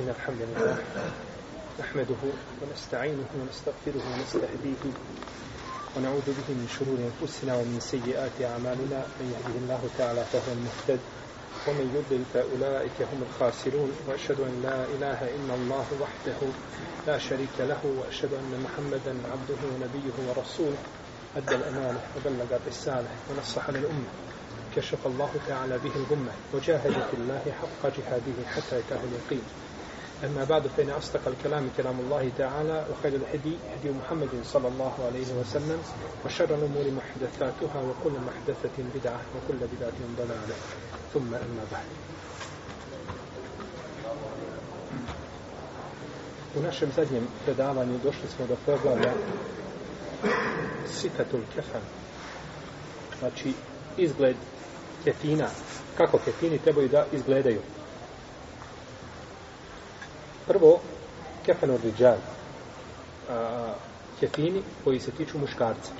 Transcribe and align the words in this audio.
إن 0.00 0.08
الحمد 0.08 0.40
لله 0.40 0.76
نحمده 1.80 2.22
ونستعينه 2.62 3.26
ونستغفره 3.40 4.02
ونستهديه 4.12 4.82
ونعوذ 5.96 6.26
به 6.26 6.48
من 6.48 6.68
شرور 6.78 6.98
أنفسنا 7.10 7.54
ومن 7.56 7.78
سيئات 7.80 8.36
أعمالنا. 8.42 9.00
من 9.20 9.26
يهده 9.34 9.56
الله 9.62 9.82
تعالى 9.98 10.24
فهو 10.32 10.52
المهتد 10.52 11.00
ومن 11.68 11.86
يضلل 11.96 12.24
فأولئك 12.34 12.98
هم 13.12 13.20
الخاسرون. 13.28 13.90
وأشهد 14.08 14.40
أن 14.40 14.54
لا 14.62 14.78
إله 14.94 15.20
إلا 15.36 15.54
الله 15.54 15.86
وحده 16.02 16.40
لا 17.06 17.18
شريك 17.18 17.56
له 17.58 17.82
وأشهد 17.98 18.32
أن 18.34 18.52
محمدا 18.66 19.14
عبده 19.32 19.60
ونبيه 19.74 20.16
ورسوله. 20.28 20.82
أدى 21.36 21.54
الأمانة 21.54 22.00
وبلغ 22.16 22.50
الرسالة 22.50 23.10
ونصح 23.30 23.70
للأمة. 23.70 24.10
كشف 24.76 25.06
الله 25.06 25.32
تعالى 25.48 25.78
به 25.78 25.94
الغمة 25.96 26.32
وجاهد 26.54 26.92
في 27.10 27.14
الله 27.14 27.44
حق 27.60 27.82
جهاده 27.98 28.38
حتى 28.54 28.78
يتاه 28.78 29.00
اليقين. 29.08 29.46
أما 30.24 30.44
بعد 30.44 30.66
فإن 30.66 30.90
أصدق 30.90 31.20
الكلام 31.26 31.70
كلام 31.76 32.00
الله 32.00 32.30
تعالى 32.38 32.86
وخير 32.90 33.14
الهدي 33.14 33.56
هدي 33.74 33.90
محمد 33.90 34.28
صلى 34.44 34.68
الله 34.68 34.94
عليه 35.06 35.26
وسلم 35.40 35.82
وشر 36.24 36.44
الأمور 36.54 36.84
محدثاتها 36.90 37.80
وكل 37.82 38.12
محدثة 38.26 38.76
بدعة 38.94 39.20
وكل 39.36 39.58
بدعة 39.76 39.98
ضلالة 40.18 40.56
ثم 41.14 41.34
أما 41.34 41.64
بعد 41.72 41.86
U 46.56 46.62
našem 46.62 46.90
zadnjem 46.96 47.26
predavanju 47.44 47.98
došli 48.04 48.28
smo 48.36 48.46
do 48.46 48.56
poglavlja 48.66 49.12
Sifetul 50.88 51.40
Kefan. 51.54 51.80
Znači, 53.18 53.52
izgled 53.96 54.36
kefina. 55.04 55.48
Kako 55.96 56.18
kefini 56.18 56.58
trebaju 56.58 56.88
da 56.88 57.06
izgledaju. 57.12 57.60
Prvo, 60.46 60.80
kefan 61.46 61.78
riđal. 61.82 62.16
Kefini 64.20 64.62
koji 64.84 65.00
se 65.00 65.10
tiču 65.10 65.38
muškarca. 65.38 65.92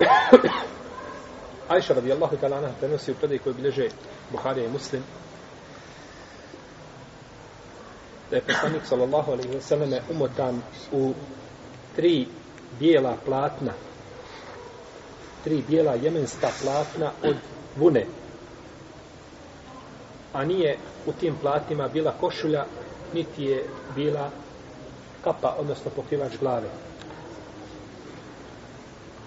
Ajša 1.68 1.94
radijallahu 1.94 2.36
ta'ala 2.36 2.56
anha 2.56 2.72
prenosi 2.80 3.12
u 3.12 3.14
predaj 3.14 3.38
koji 3.38 3.54
bilježe 3.54 3.88
Buharija 4.30 4.66
i 4.66 4.72
Muslim 4.72 5.02
da 8.30 8.36
je 8.36 8.42
poslanik 8.42 8.82
sallallahu 8.86 9.32
alaihi 9.32 9.54
wa 9.54 9.60
sallam 9.60 9.90
umotan 10.10 10.62
u 10.92 11.12
tri 11.96 12.26
bijela 12.78 13.16
platna 13.24 13.72
tri 15.44 15.62
bijela 15.68 15.94
jemenska 15.94 16.48
platna 16.62 17.12
od 17.22 17.36
vune 17.76 18.06
a 20.32 20.44
nije 20.44 20.78
u 21.06 21.12
tim 21.12 21.36
platima 21.40 21.88
bila 21.88 22.12
košulja 22.20 22.64
niti 23.14 23.44
je 23.44 23.64
bila 23.94 24.30
kapa, 25.24 25.54
odnosno 25.58 25.90
pokrivač 25.96 26.32
glave. 26.40 26.68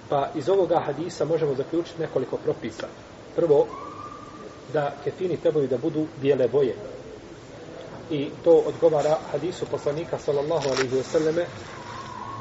Pa 0.09 0.29
iz 0.35 0.49
ovoga 0.49 0.79
hadisa 0.85 1.25
možemo 1.25 1.55
zaključiti 1.55 2.01
nekoliko 2.01 2.37
propisa. 2.37 2.87
Prvo, 3.35 3.67
da 4.73 4.91
kefini 5.03 5.37
trebaju 5.37 5.67
da 5.67 5.77
budu 5.77 6.05
bijele 6.21 6.47
boje. 6.47 6.75
I 8.11 8.29
to 8.43 8.51
odgovara 8.51 9.17
hadisu 9.31 9.65
poslanika 9.65 10.19
sallallahu 10.19 10.69
alaihi 10.69 10.95
wa 10.95 11.03
sallame 11.03 11.45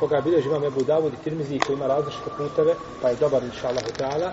koga 0.01 0.21
bilježi 0.21 0.49
imam 0.49 0.65
Ebu 0.65 0.83
Davud 0.85 1.13
i 1.13 1.25
Tirmizi 1.25 1.59
koji 1.59 1.77
ima 1.77 1.87
različite 1.87 2.31
puteve, 2.39 2.75
pa 3.03 3.09
je 3.09 3.17
dobar 3.17 3.43
inša 3.45 3.69
Allahu 3.69 3.93
ta'ala, 3.99 4.33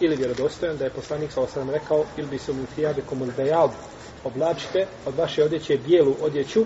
ili 0.00 0.16
vjerodostojan 0.16 0.76
da 0.76 0.84
je 0.84 0.90
poslanik 0.90 1.32
sallallahu 1.32 1.60
alaihi 1.60 1.70
wa 1.70 1.82
sallam 1.82 1.82
rekao 1.82 2.04
ili 2.16 2.26
bi 2.26 2.38
se 2.38 2.52
mu 2.52 2.66
fijabe 2.74 3.02
komul 3.08 3.28
bejal 3.36 3.68
oblačite 4.24 4.86
od 5.06 5.14
vaše 5.16 5.44
odjeće 5.44 5.78
bijelu 5.86 6.14
odjeću. 6.20 6.64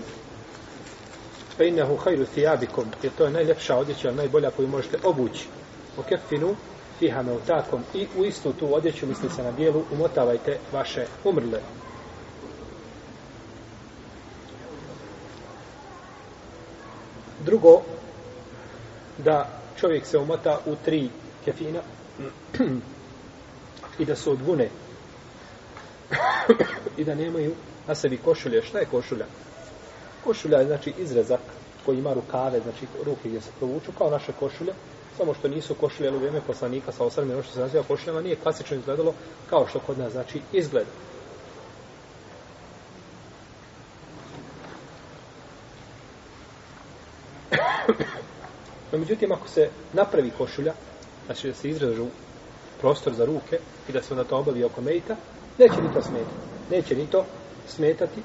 Fa 1.57 1.63
innehu 1.63 1.95
hajru 1.95 2.25
thiyabikum 2.35 2.85
jer 3.03 3.11
to 3.17 3.25
je 3.25 3.31
najljepša 3.31 3.75
odjeća 3.75 4.11
najbolja 4.11 4.51
koju 4.51 4.67
možete 4.67 4.97
obući. 5.03 5.47
O 5.97 6.03
kefinu 6.03 6.55
fiha 6.99 7.21
meutakom 7.21 7.83
i 7.93 8.07
u 8.17 8.25
istu 8.25 8.53
tu 8.53 8.75
odjeću 8.75 9.07
misli 9.07 9.29
se 9.29 9.43
na 9.43 9.51
bijelu 9.51 9.83
umotavajte 9.91 10.57
vaše 10.73 11.05
umrle. 11.23 11.59
Drugo 17.45 17.81
da 19.17 19.49
čovjek 19.79 20.05
se 20.05 20.17
umota 20.17 20.59
u 20.65 20.75
tri 20.85 21.09
kefina 21.45 21.79
i 23.99 24.05
da 24.05 24.15
su 24.15 24.31
odvune 24.31 24.69
i 26.97 27.03
da 27.03 27.15
nemaju 27.15 27.55
na 27.87 27.95
sebi 27.95 28.17
košulje. 28.17 28.61
Šta 28.61 28.79
je 28.79 28.85
košulja? 28.85 29.25
Košulja 30.23 30.57
je 30.57 30.65
znači 30.65 30.93
izrezak 30.97 31.39
koji 31.85 31.97
ima 31.97 32.13
rukave, 32.13 32.59
znači 32.59 32.85
ruke 33.05 33.29
gdje 33.29 33.41
se 33.41 33.49
provuču 33.59 33.91
kao 33.97 34.09
naše 34.09 34.31
košulje, 34.39 34.73
samo 35.17 35.33
što 35.33 35.47
nisu 35.47 35.75
košulje 35.75 36.11
u 36.11 36.17
vrijeme 36.17 36.41
poslanika 36.47 36.91
sa 36.91 37.03
osrme, 37.03 37.33
ono 37.33 37.43
što 37.43 37.53
se 37.53 37.59
naziva 37.59 37.83
košuljama, 37.83 38.21
nije 38.21 38.35
klasično 38.35 38.77
izgledalo 38.77 39.13
kao 39.49 39.67
što 39.67 39.79
kod 39.79 39.99
nas 39.99 40.11
znači 40.11 40.41
izgleda. 40.51 40.89
No, 48.91 48.97
međutim, 48.97 49.31
ako 49.31 49.47
se 49.47 49.69
napravi 49.93 50.31
košulja, 50.37 50.73
znači 51.25 51.47
da 51.47 51.53
se 51.53 51.69
izrežu 51.69 52.05
prostor 52.81 53.13
za 53.13 53.25
ruke 53.25 53.59
i 53.89 53.91
da 53.91 54.01
se 54.01 54.13
onda 54.13 54.23
to 54.23 54.37
obavi 54.37 54.63
oko 54.63 54.81
mejta, 54.81 55.15
neće 55.57 55.81
ni 55.81 55.93
to 55.93 56.01
smetati. 56.01 56.35
Neće 56.71 56.95
ni 56.95 57.07
to 57.07 57.25
smetati 57.67 58.21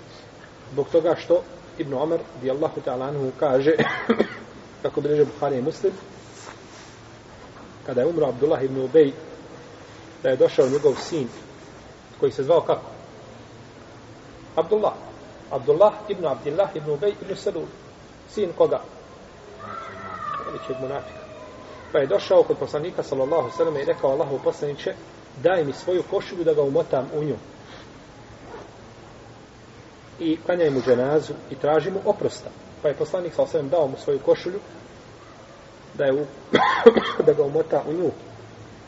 zbog 0.73 0.89
toga 0.93 1.15
što 1.19 1.43
Ibn 1.79 1.95
Omer 1.95 2.21
di 2.43 2.51
Allahu 2.51 2.81
ta'ala 2.87 3.09
anhu 3.09 3.31
kaže 3.41 3.73
kako 4.83 5.01
bileže 5.01 5.25
Buhari 5.25 5.59
i 5.59 5.63
Muslim 5.63 5.93
kada 7.87 8.01
je 8.01 8.07
umro 8.07 8.27
Abdullah 8.27 8.65
ibn 8.65 8.81
Ubej 8.81 9.13
da 10.23 10.29
je 10.29 10.37
došao 10.37 10.69
njegov 10.69 10.95
sin 10.95 11.29
koji 12.21 12.33
se 12.33 12.43
zvao 12.43 12.61
kako? 12.61 12.91
Abdullah. 14.57 14.93
Abdullah 15.51 15.93
ibn 16.09 16.27
Abdullah 16.27 16.77
ibn 16.77 16.91
Ubej 16.91 17.15
ibn 17.23 17.37
Salul. 17.37 17.67
Sin 18.29 18.53
koga? 18.59 18.81
Veličeg 20.47 20.77
munafika. 20.81 21.21
Pa 21.93 21.99
je 21.99 22.07
došao 22.07 22.43
kod 22.43 22.59
poslanika 22.59 23.03
sallallahu 23.03 23.51
sallam 23.51 23.77
i 23.77 23.85
rekao 23.85 24.11
Allahu 24.11 24.39
poslaniće 24.45 24.95
daj 25.43 25.65
mi 25.65 25.73
svoju 25.73 26.03
košulju 26.11 26.45
da 26.45 26.55
ga 26.55 26.63
umotam 26.63 27.09
u 27.15 27.25
nju. 27.25 27.37
I 30.21 30.39
klanjaj 30.47 30.71
mu 30.71 30.81
dženazu 30.81 31.33
i 31.51 31.55
traži 31.55 31.91
mu 31.91 32.01
oprosta. 32.05 32.51
Pa 32.83 32.89
je 32.89 32.95
poslanik 32.95 33.35
sallallahu 33.35 33.51
osvijem 33.51 33.69
dao 33.69 33.87
mu 33.87 33.97
svoju 33.97 34.19
košulju 34.19 34.61
da, 35.95 36.05
je 36.05 36.13
u, 36.13 36.27
da 37.27 37.33
ga 37.33 37.43
umota 37.43 37.83
u 37.89 37.93
nju. 37.93 38.11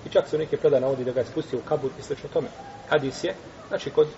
I 0.07 0.09
čak 0.09 0.29
su 0.29 0.39
neke 0.39 0.57
predaje 0.57 0.81
navodi 0.81 1.05
da 1.05 1.13
ga 1.13 1.21
je 1.21 1.27
spustio 1.27 1.59
u 1.59 1.69
kabur 1.69 1.91
i 1.99 2.03
slično 2.03 2.29
tome. 2.33 2.49
Hadis 2.89 3.25
je, 3.25 3.35
znači 3.69 3.91
kod 3.91 4.09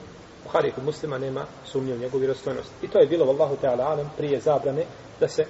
Buhari 0.47 0.72
kod 0.72 0.84
muslima 0.84 1.19
nema 1.19 1.44
sumnje 1.65 1.94
u 1.94 1.98
njegovu 1.98 2.20
vjerostojnost. 2.20 2.70
I 2.82 2.88
to 2.88 2.98
je 2.98 3.06
bilo, 3.06 3.25
vallahu 3.25 3.56
ta'ala 3.62 3.84
alam, 3.84 4.10
prije 4.16 4.41
zabrane 4.41 4.84
da 5.20 5.28
se 5.28 5.47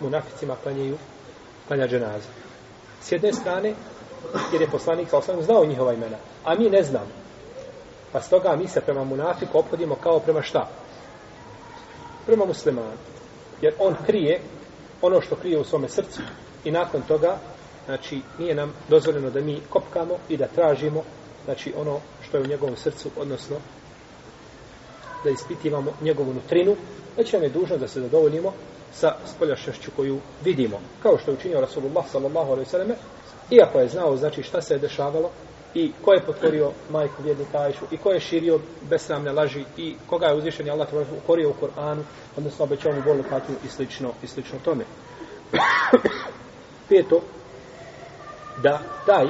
munaficima 0.00 0.56
klanjaju 0.62 0.96
klanja 1.68 1.88
dženaza. 1.88 2.28
S 3.02 3.12
jedne 3.12 3.32
strane, 3.32 3.74
jer 4.52 4.62
je 4.62 4.70
poslanik 4.70 5.08
sa 5.08 5.18
osam 5.18 5.42
znao 5.42 5.66
njihova 5.66 5.92
imena, 5.92 6.16
a 6.44 6.54
mi 6.54 6.70
ne 6.70 6.82
znamo. 6.82 7.10
Pa 8.12 8.20
stoga 8.20 8.56
mi 8.56 8.68
se 8.68 8.80
prema 8.80 9.04
munafiku 9.04 9.58
ophodimo 9.58 9.94
kao 9.94 10.20
prema 10.20 10.42
šta? 10.42 10.68
Prema 12.26 12.44
muslimanu. 12.44 12.92
Jer 13.62 13.74
on 13.78 13.96
krije 14.06 14.40
ono 15.02 15.20
što 15.20 15.36
krije 15.36 15.58
u 15.58 15.64
svome 15.64 15.88
srcu 15.88 16.20
i 16.64 16.70
nakon 16.70 17.02
toga, 17.02 17.38
znači, 17.84 18.20
nije 18.38 18.54
nam 18.54 18.72
dozvoljeno 18.88 19.30
da 19.30 19.40
mi 19.40 19.60
kopkamo 19.70 20.14
i 20.28 20.36
da 20.36 20.46
tražimo, 20.46 21.02
znači, 21.44 21.72
ono 21.76 22.00
što 22.22 22.36
je 22.36 22.42
u 22.42 22.46
njegovom 22.46 22.76
srcu, 22.76 23.10
odnosno 23.16 23.56
da 25.24 25.30
ispitivamo 25.30 25.92
njegovu 26.00 26.34
nutrinu, 26.34 26.76
već 27.16 27.32
nam 27.32 27.42
je 27.42 27.48
dužno 27.48 27.76
da 27.76 27.88
se 27.88 28.00
zadovoljimo 28.00 28.52
sa 28.92 29.14
spoljašnjošću 29.26 29.90
koju 29.96 30.18
vidimo. 30.44 30.80
Kao 31.02 31.18
što 31.18 31.30
je 31.30 31.36
učinio 31.36 31.60
Rasulullah 31.60 32.04
sallallahu 32.10 32.52
alaihi 32.52 32.70
sallam, 32.70 32.88
iako 33.50 33.80
je 33.80 33.88
znao 33.88 34.16
znači 34.16 34.42
šta 34.42 34.62
se 34.62 34.74
je 34.74 34.78
dešavalo 34.78 35.30
i 35.74 35.92
ko 36.04 36.12
je 36.12 36.26
potvorio 36.26 36.70
majku 36.90 37.22
vjednika 37.22 37.58
Ajšu 37.58 37.84
i 37.90 37.96
ko 37.96 38.10
je 38.10 38.20
širio 38.20 38.60
besramne 38.90 39.32
laži 39.32 39.64
i 39.76 39.94
koga 40.06 40.26
je 40.26 40.34
uzvišen 40.34 40.70
Allah 40.70 40.88
ukorio 41.24 41.50
u 41.50 41.52
Koranu, 41.52 42.04
odnosno 42.36 42.64
obećao 42.64 42.92
mu 42.92 43.02
bolu 43.02 43.24
patnju 43.30 43.54
i 43.64 43.68
slično, 43.68 44.12
i 44.22 44.26
slično 44.26 44.58
tome. 44.64 44.84
Peto, 46.88 47.20
da 48.62 48.80
taj 49.06 49.26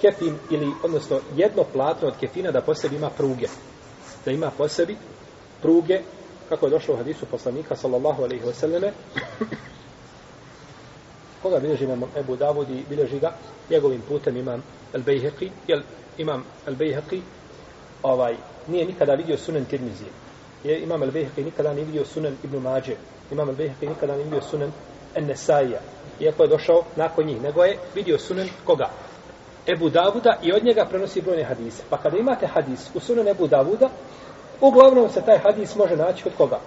kefin 0.00 0.34
ili, 0.50 0.72
odnosno 0.82 1.20
jedno 1.36 1.64
platno 1.72 2.08
od 2.08 2.14
kefina 2.20 2.50
da 2.50 2.60
posebi 2.60 2.96
ima 2.96 3.10
pruge. 3.10 3.46
Da 4.24 4.30
ima 4.30 4.50
posebi 4.58 4.96
pruge 5.62 6.00
kako 6.48 6.66
je 6.66 6.70
došlo 6.70 6.94
u 6.94 6.96
hadisu 6.96 7.26
poslanika 7.26 7.76
sallallahu 7.76 8.22
alaihi 8.22 8.44
wasallame, 8.44 8.90
koga 11.42 11.58
bilježi 11.58 11.84
imam 11.84 12.02
Ebu 12.16 12.36
Davud 12.36 12.70
i 12.70 12.84
bilježi 12.88 13.18
ga 13.18 13.32
njegovim 13.70 14.02
putem 14.08 14.36
imam 14.36 14.62
El 14.92 15.02
Bejheqi 15.02 15.50
jel 15.66 15.80
imam 16.18 16.44
El 16.66 16.74
Bejheqi 16.74 17.20
ovaj, 18.02 18.36
nije 18.68 18.86
nikada 18.86 19.14
vidio 19.14 19.36
sunen 19.36 19.64
Tirmizije 19.64 20.10
je 20.64 20.80
Imam 20.80 21.02
al-Bejheqi 21.02 21.44
nikada 21.44 21.72
nije 21.72 21.84
vidio 21.84 22.04
sunen 22.04 22.36
Ibn 22.44 22.56
Mađe. 22.56 22.96
Imam 23.30 23.48
al-Bejheqi 23.48 23.88
nikada 23.88 24.12
nije 24.12 24.24
vidio 24.24 24.42
sunen 24.42 24.72
En-Nesaija. 25.14 25.80
Iako 26.20 26.42
je 26.42 26.48
došao 26.48 26.82
nakon 26.96 27.26
njih. 27.26 27.42
Nego 27.42 27.64
je 27.64 27.78
vidio 27.94 28.18
sunen 28.18 28.48
koga? 28.64 28.90
Ebu 29.66 29.90
Davuda 29.90 30.38
i 30.42 30.52
od 30.52 30.64
njega 30.64 30.84
prenosi 30.84 31.20
brojne 31.20 31.44
hadise. 31.44 31.82
Pa 31.90 31.96
kada 31.96 32.18
imate 32.18 32.46
hadis 32.46 32.90
u 32.94 33.00
sunen 33.00 33.28
Ebu 33.28 33.46
Davuda, 33.46 33.88
uglavnom 34.60 35.10
se 35.10 35.22
taj 35.26 35.38
hadis 35.38 35.76
može 35.76 35.96
naći 35.96 36.22
kod 36.22 36.32
koga? 36.36 36.58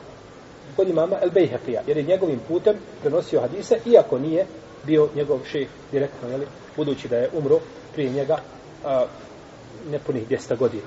Kod 0.76 0.90
imama 0.90 1.18
El 1.22 1.30
Bejhefija, 1.30 1.82
jer 1.88 1.98
je 1.98 2.04
njegovim 2.04 2.40
putem 2.48 2.76
prenosio 3.02 3.42
hadise, 3.42 3.80
iako 3.86 4.20
nije 4.20 4.46
bio 4.84 5.10
njegov 5.16 5.40
šejh 5.52 5.70
direktno, 5.92 6.30
jeli, 6.30 6.48
budući 6.76 7.08
da 7.08 7.18
je 7.18 7.30
umro 7.34 7.60
prije 7.94 8.12
njega 8.12 8.38
a, 8.86 9.06
nepunih 9.92 10.30
200 10.30 10.58
godina. 10.58 10.84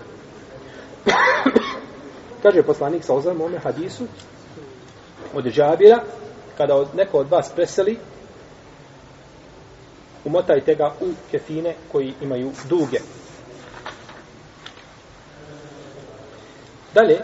Kaže 2.43 2.63
poslanik 2.63 3.05
sa 3.05 3.15
ozvom 3.15 3.41
ome 3.41 3.59
hadisu 3.59 4.05
od 5.35 5.45
džabira, 5.45 6.03
kada 6.57 6.75
od, 6.75 6.89
neko 6.95 7.19
od 7.19 7.31
vas 7.31 7.51
preseli, 7.55 7.99
umotajte 10.25 10.75
ga 10.75 10.93
u 11.01 11.07
kefine 11.31 11.75
koji 11.93 12.15
imaju 12.23 12.53
duge. 12.69 12.99
Dalje, 16.95 17.19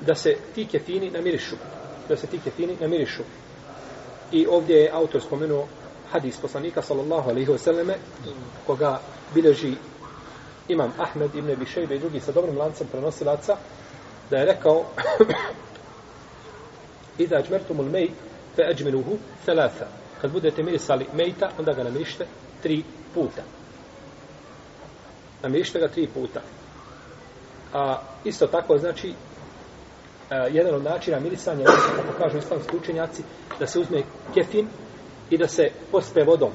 da 0.00 0.14
se 0.14 0.36
ti 0.54 0.66
kefini 0.66 1.10
namirišu. 1.10 1.56
Da 2.08 2.16
se 2.16 2.26
ti 2.26 2.40
kefini 2.44 2.76
namirišu. 2.80 3.22
I 4.32 4.46
ovdje 4.46 4.76
je 4.76 4.90
autor 4.92 5.20
spomenuo 5.22 5.66
hadis 6.12 6.36
poslanika 6.36 6.82
sallallahu 6.82 7.30
alaihi 7.30 7.50
wa 7.50 7.58
sallame 7.58 7.94
koga 8.66 9.00
bileži 9.34 9.74
imam 10.68 10.92
Ahmed 10.98 11.34
ibn 11.34 11.50
Abi 11.50 11.64
Shaybe 11.66 11.96
i 11.96 11.98
drugi 11.98 12.20
sa 12.20 12.32
dobrim 12.32 12.58
lancem 12.58 12.86
prenosilaca 12.86 13.56
da 14.30 14.36
je 14.36 14.44
rekao 14.44 14.84
Iza 17.18 17.36
ađmertumul 17.36 17.84
mejt 17.84 18.10
fe 18.56 18.62
ađminuhu 18.70 19.18
thalatha 19.44 19.86
kad 20.20 20.32
budete 20.32 20.62
mirisali 20.62 21.06
mejta 21.14 21.50
onda 21.58 21.72
ga 21.72 21.84
namirište 21.84 22.26
tri 22.62 22.84
puta 23.14 23.42
namirište 25.42 25.78
ga 25.78 25.88
tri 25.88 26.06
puta 26.06 26.40
a 27.72 28.02
isto 28.24 28.46
tako 28.46 28.78
znači 28.78 29.14
E, 30.30 30.34
jedan 30.52 30.74
od 30.74 30.84
načina 30.84 31.20
mirisanja 31.20 31.64
kako 31.64 32.18
kažu 32.18 32.38
islamski 32.38 32.76
učenjaci 32.76 33.22
da 33.60 33.66
se 33.66 33.78
uzme 33.78 34.02
kefin 34.34 34.66
i 35.30 35.38
da 35.38 35.48
se 35.48 35.70
pospe 35.92 36.24
vodom 36.24 36.50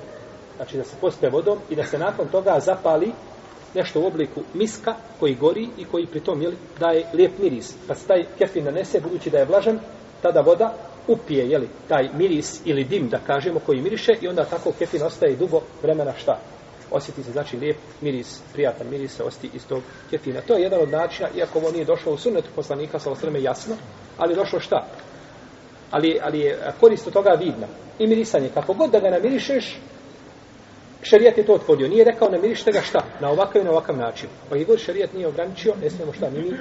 znači 0.55 0.77
da 0.77 0.83
se 0.83 0.95
pospe 1.01 1.29
vodom 1.29 1.57
i 1.69 1.75
da 1.75 1.83
se 1.83 1.97
nakon 1.97 2.27
toga 2.27 2.59
zapali 2.59 3.11
nešto 3.73 3.99
u 4.01 4.05
obliku 4.05 4.41
miska 4.53 4.95
koji 5.19 5.35
gori 5.35 5.69
i 5.77 5.85
koji 5.85 6.05
pritom 6.05 6.41
jeli, 6.41 6.57
daje 6.79 7.05
lijep 7.13 7.31
miris. 7.39 7.75
Pa 7.87 7.95
se 7.95 8.07
taj 8.07 8.25
kefin 8.37 8.65
nanese, 8.65 8.99
budući 8.99 9.29
da 9.29 9.37
je 9.37 9.45
vlažan, 9.45 9.79
tada 10.21 10.41
voda 10.41 10.73
upije 11.07 11.49
jeli, 11.49 11.69
taj 11.87 12.09
miris 12.13 12.61
ili 12.65 12.83
dim, 12.83 13.09
da 13.09 13.19
kažemo, 13.27 13.59
koji 13.59 13.81
miriše 13.81 14.11
i 14.21 14.27
onda 14.27 14.45
tako 14.45 14.71
kefin 14.79 15.03
ostaje 15.03 15.35
dugo 15.35 15.61
vremena 15.81 16.13
šta? 16.17 16.39
Osjeti 16.91 17.23
se, 17.23 17.31
znači, 17.31 17.57
lijep 17.57 17.77
miris, 18.01 18.41
prijatan 18.53 18.89
miris 18.89 19.15
se 19.15 19.23
osjeti 19.23 19.49
iz 19.53 19.67
tog 19.67 19.83
kefina. 20.09 20.41
To 20.41 20.53
je 20.53 20.61
jedan 20.61 20.81
od 20.81 20.89
načina, 20.89 21.29
iako 21.35 21.59
ovo 21.59 21.71
nije 21.71 21.85
došlo 21.85 22.13
u 22.13 22.17
sunnetu 22.17 22.49
poslanika, 22.55 22.99
sa 22.99 23.11
osreme 23.11 23.41
jasno, 23.41 23.75
ali 24.17 24.35
došlo 24.35 24.59
šta? 24.59 24.85
Ali, 25.91 26.19
ali 26.23 26.39
je 26.39 26.59
korist 26.79 27.07
od 27.07 27.13
toga 27.13 27.31
vidna. 27.39 27.67
I 27.99 28.07
mirisanje, 28.07 28.49
kako 28.53 28.73
god 28.73 28.91
da 28.91 28.99
ga 28.99 29.09
namirišeš, 29.09 29.77
šerijat 31.01 31.37
je 31.37 31.45
to 31.45 31.53
otvorio. 31.53 31.87
Nije 31.87 32.03
rekao 32.03 32.29
namirište 32.29 32.71
ga 32.71 32.81
šta? 32.81 32.99
Na 33.19 33.29
ovakav 33.29 33.61
i 33.61 33.65
na 33.65 33.71
ovakav 33.71 33.97
način. 33.97 34.29
Pa 34.49 34.57
i 34.57 34.65
god 34.65 34.79
šerijat 34.79 35.13
nije 35.13 35.27
ograničio, 35.27 35.73
ne 35.81 35.89
smijemo 35.89 36.13
šta, 36.13 36.29
ni 36.29 36.39
mi 36.39 36.51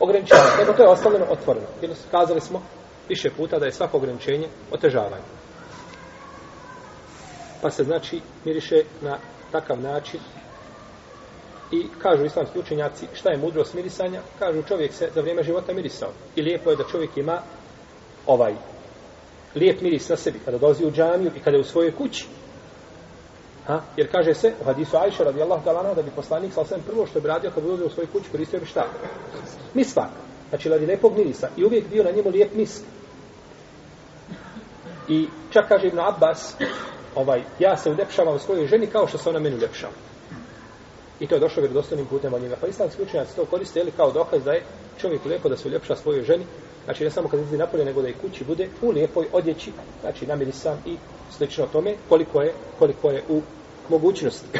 ograničavati. 0.00 0.58
Nego 0.58 0.72
to 0.72 0.82
je 0.82 0.88
ostavljeno 0.88 1.26
otvoreno. 1.30 1.66
Jer 1.82 1.90
kazali 2.10 2.40
smo 2.40 2.62
više 3.08 3.30
puta 3.30 3.58
da 3.58 3.66
je 3.66 3.72
svako 3.72 3.96
ograničenje 3.96 4.48
otežavanje. 4.72 5.24
Pa 7.62 7.70
se 7.70 7.84
znači 7.84 8.20
miriše 8.44 8.82
na 9.00 9.18
takav 9.52 9.80
način 9.80 10.20
i 11.72 11.86
kažu 12.02 12.24
islamski 12.24 12.58
učenjaci 12.58 13.06
šta 13.14 13.30
je 13.30 13.38
mudrost 13.38 13.74
mirisanja, 13.74 14.20
kažu 14.38 14.62
čovjek 14.62 14.92
se 14.92 15.10
za 15.14 15.20
vrijeme 15.20 15.42
života 15.42 15.72
mirisao. 15.72 16.08
I 16.36 16.42
lijepo 16.42 16.70
je 16.70 16.76
da 16.76 16.84
čovjek 16.84 17.16
ima 17.16 17.40
ovaj 18.26 18.54
lijep 19.54 19.80
miris 19.80 20.08
na 20.08 20.16
sebi 20.16 20.38
kada 20.44 20.58
dolazi 20.58 20.84
u 20.84 20.90
džamiju 20.90 21.30
i 21.36 21.40
kada 21.40 21.56
je 21.56 21.60
u 21.60 21.64
svojoj 21.64 21.92
kući 21.92 22.26
Ha? 23.66 23.82
Jer 23.96 24.10
kaže 24.12 24.34
se 24.34 24.54
u 24.60 24.64
hadisu 24.64 24.96
Ajša 24.96 25.24
radijallahu 25.24 25.64
ta'ala 25.64 25.94
da 25.94 26.02
bi 26.02 26.10
poslanik 26.10 26.52
sa 26.52 26.60
osvijem 26.60 26.82
prvo 26.86 27.06
što 27.06 27.18
je 27.18 27.26
radio 27.26 27.50
kad 27.50 27.64
ulazio 27.64 27.86
u 27.86 27.90
svoju 27.90 28.06
kuću 28.12 28.30
koristio 28.32 28.60
bi 28.60 28.66
šta? 28.66 28.86
Misvak. 29.74 30.10
Znači 30.48 30.68
radi 30.68 30.86
lepog 30.86 31.16
mirisa. 31.18 31.48
I 31.56 31.64
uvijek 31.64 31.88
bio 31.88 32.04
na 32.04 32.10
njemu 32.10 32.30
lijep 32.30 32.54
misk. 32.54 32.82
I 35.08 35.28
čak 35.50 35.68
kaže 35.68 35.86
Ibn 35.86 35.98
Abbas, 36.00 36.56
ovaj, 37.16 37.42
ja 37.58 37.76
se 37.76 37.90
uljepšavam 37.90 38.38
svojoj 38.38 38.66
ženi 38.66 38.86
kao 38.86 39.06
što 39.08 39.18
se 39.18 39.28
ona 39.28 39.38
meni 39.38 39.56
uljepšava. 39.56 39.92
I 41.20 41.26
to 41.26 41.34
je 41.34 41.40
došlo 41.40 41.60
vjerodostojnim 41.60 42.06
putem 42.06 42.34
od 42.34 42.42
njega. 42.42 42.56
Pa 42.60 42.66
islamski 42.66 43.02
učenjaci 43.02 43.36
to 43.36 43.44
koriste 43.44 43.80
ili 43.80 43.90
kao 43.90 44.12
dokaz 44.12 44.44
da 44.44 44.52
je 44.52 44.62
čovjek 45.00 45.24
lijepo 45.24 45.48
da 45.48 45.56
se 45.56 45.68
uljepša 45.68 45.96
svojoj 45.96 46.22
ženi. 46.22 46.44
Znači 46.84 47.04
ne 47.04 47.10
samo 47.10 47.28
kad 47.28 47.40
izlazi 47.40 47.58
napolje, 47.58 47.84
nego 47.84 48.02
da 48.02 48.08
i 48.08 48.14
kući 48.14 48.44
bude 48.44 48.68
u 48.82 48.90
lijepoj 48.90 49.26
odjeći, 49.32 49.72
znači 50.00 50.26
namirisan 50.26 50.78
i 50.86 50.96
slično 51.30 51.66
tome, 51.66 51.94
koliko 52.08 52.42
je, 52.42 52.52
koliko 52.78 53.10
je 53.10 53.22
u 53.28 53.42
mogućnosti. 53.88 54.46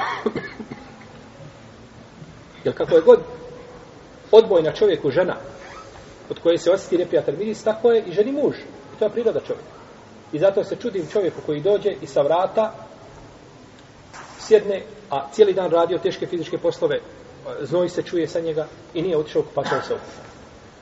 Jer 2.65 2.75
kako 2.75 2.95
je 2.95 3.03
god 3.03 3.21
odboj 4.33 4.63
na 4.63 4.73
čovjeku 4.73 5.11
žena, 5.11 5.37
od 6.31 6.39
koje 6.39 6.59
se 6.59 6.71
osjeti 6.71 6.99
neprijatelj 6.99 7.37
miris, 7.37 7.63
tako 7.63 7.93
je 7.93 8.03
i 8.07 8.13
ženi 8.13 8.33
muž. 8.33 8.57
I 8.95 8.99
to 8.99 9.05
je 9.05 9.11
priroda 9.11 9.41
čovjeka. 9.41 9.86
I 10.33 10.39
zato 10.39 10.65
se 10.65 10.77
čudim 10.77 11.07
čovjeku 11.13 11.41
koji 11.47 11.61
dođe 11.61 11.91
i 12.03 12.07
sa 12.07 12.23
vrata 12.23 12.73
sjedne, 14.39 14.83
a 15.11 15.31
cijeli 15.33 15.53
dan 15.55 15.71
radio 15.71 15.99
teške 15.99 16.27
fizičke 16.27 16.59
poslove, 16.59 17.01
znoj 17.61 17.89
se 17.89 18.03
čuje 18.03 18.29
sa 18.29 18.41
njega 18.41 18.67
i 18.95 19.03
nije 19.03 19.17
otišao 19.17 19.43
kupačom 19.43 19.83
se 19.87 19.95
okupa. 19.95 20.27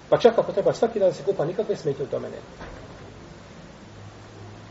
Pa 0.09 0.19
čak 0.19 0.39
ako 0.39 0.53
treba 0.53 0.73
svaki 0.73 0.99
dan 0.99 1.15
se 1.15 1.23
kupa, 1.23 1.45
nikakve 1.45 1.77
smetje 1.77 2.05
u 2.05 2.09
tome 2.09 2.29
nema. 2.29 2.75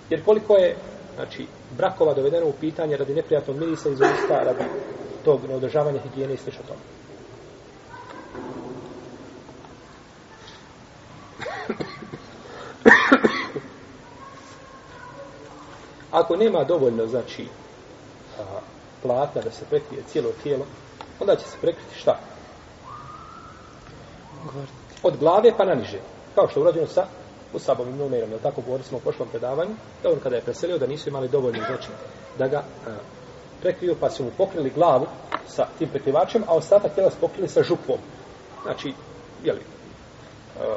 Jer 0.10 0.26
koliko 0.26 0.56
je 0.58 0.76
znači, 1.16 1.48
brakova 1.78 2.14
dovedeno 2.14 2.48
u 2.48 2.54
pitanje 2.54 2.98
radi 2.98 3.14
neprijatnog 3.14 3.58
mirisa 3.58 3.90
iz 3.90 4.02
usta, 4.02 4.44
radi 4.44 4.64
tog 5.26 5.40
neodržavanja 5.50 6.00
higijene 6.00 6.34
i 6.34 6.38
sl. 6.38 6.50
tome. 6.50 6.80
Ako 16.14 16.36
nema 16.36 16.64
dovoljno, 16.64 17.08
znači, 17.08 17.48
platna 19.02 19.42
da 19.42 19.52
se 19.52 19.66
prekrije 19.70 20.04
cijelo 20.08 20.30
tijelo, 20.44 20.66
onda 21.20 21.36
će 21.36 21.46
se 21.46 21.58
prekriti 21.62 21.96
šta? 21.96 22.20
Od 25.04 25.18
glave 25.18 25.52
pa 25.58 25.66
na 25.66 25.74
niže. 25.74 26.00
Kao 26.36 26.48
što 26.48 26.60
je 26.60 26.62
urađeno 26.62 26.88
sa 26.88 27.06
Musabom 27.54 27.90
i 27.90 27.94
Numerom, 27.94 28.32
je 28.32 28.38
tako 28.38 28.62
govorili 28.62 28.88
smo 28.88 28.98
u 28.98 29.02
prošlom 29.02 29.30
predavanju, 29.30 29.76
da 30.04 30.10
on 30.10 30.20
kada 30.24 30.36
je 30.36 30.42
preselio, 30.42 30.78
da 30.78 30.88
nisu 30.88 31.10
imali 31.10 31.28
dovoljno 31.28 31.60
znači 31.68 31.90
da 32.38 32.48
ga 32.48 32.58
a, 32.58 32.90
prekriju, 33.62 33.96
pa 34.00 34.10
su 34.10 34.24
mu 34.24 34.32
pokrili 34.38 34.70
glavu 34.70 35.06
sa 35.48 35.68
tim 35.80 35.90
prekrivačem, 35.90 36.44
a 36.48 36.54
ostatak 36.54 36.94
tijela 36.94 37.12
su 37.12 37.18
pokrili 37.22 37.48
sa 37.48 37.64
župom. 37.64 37.98
Znači, 38.64 38.94
jeli, 39.44 39.62
a, 40.60 40.76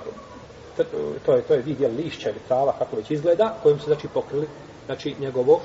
to 1.27 1.33
je, 1.33 1.43
to 1.43 1.55
je 1.55 1.63
vid, 1.63 1.81
lišća 1.81 2.31
ili 2.31 2.39
trava, 2.49 2.73
kako 2.79 2.97
već 2.97 3.11
izgleda, 3.11 3.55
kojim 3.63 3.79
su, 3.79 3.85
znači, 3.85 4.09
pokrili, 4.09 4.49
znači, 4.87 5.15
njegovo, 5.21 5.61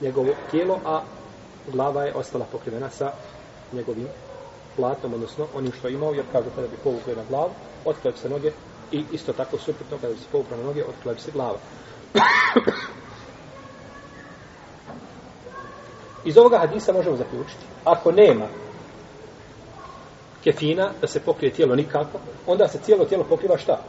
njegovo 0.00 0.28
tijelo, 0.50 0.80
a 0.84 1.00
glava 1.72 2.04
je 2.04 2.14
ostala 2.14 2.46
pokrivena 2.52 2.90
sa 2.90 3.12
njegovim 3.72 4.08
platom, 4.76 5.14
odnosno 5.14 5.46
onim 5.54 5.72
što 5.72 5.88
je 5.88 5.94
imao, 5.94 6.12
jer 6.12 6.24
kažu 6.32 6.50
kada 6.54 6.68
bi 6.68 6.76
povukli 6.84 7.16
na 7.16 7.22
glavu, 7.28 7.50
otkrije 7.84 8.16
se 8.16 8.28
noge 8.28 8.52
i 8.92 9.04
isto 9.12 9.32
tako 9.32 9.58
suprotno 9.58 9.98
kada 10.00 10.12
bi 10.12 10.18
se 10.18 10.26
povukli 10.32 10.56
na 10.56 10.62
noge, 10.62 10.84
otkrije 10.84 11.18
se 11.18 11.30
glava. 11.30 11.58
Iz 16.24 16.38
ovoga 16.38 16.58
hadisa 16.58 16.92
možemo 16.92 17.16
zaključiti. 17.16 17.64
Ako 17.84 18.12
nema 18.12 18.46
kefina, 20.44 20.90
da 21.00 21.06
se 21.06 21.20
pokrije 21.20 21.52
tijelo 21.52 21.76
nikako, 21.76 22.18
onda 22.46 22.68
se 22.68 22.78
cijelo 22.78 23.04
tijelo 23.04 23.24
pokriva 23.24 23.58
šta? 23.58 23.80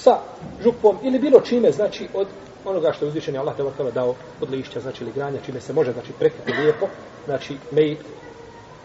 Sa 0.00 0.18
župom 0.62 0.98
ili 1.02 1.18
bilo 1.18 1.40
čime, 1.40 1.72
znači 1.72 2.08
od 2.14 2.28
onoga 2.64 2.92
što 2.92 3.04
je 3.04 3.08
uzvišen 3.08 3.36
Allah 3.36 3.56
te 3.56 3.62
vrtala 3.62 3.90
dao 3.90 4.14
od 4.40 4.50
lišća, 4.50 4.80
znači 4.80 5.04
ili 5.04 5.12
granja, 5.12 5.40
čime 5.46 5.60
se 5.60 5.72
može, 5.72 5.92
znači, 5.92 6.12
prekriti 6.12 6.52
lijepo, 6.52 6.86
znači, 7.24 7.56
mej, 7.70 7.96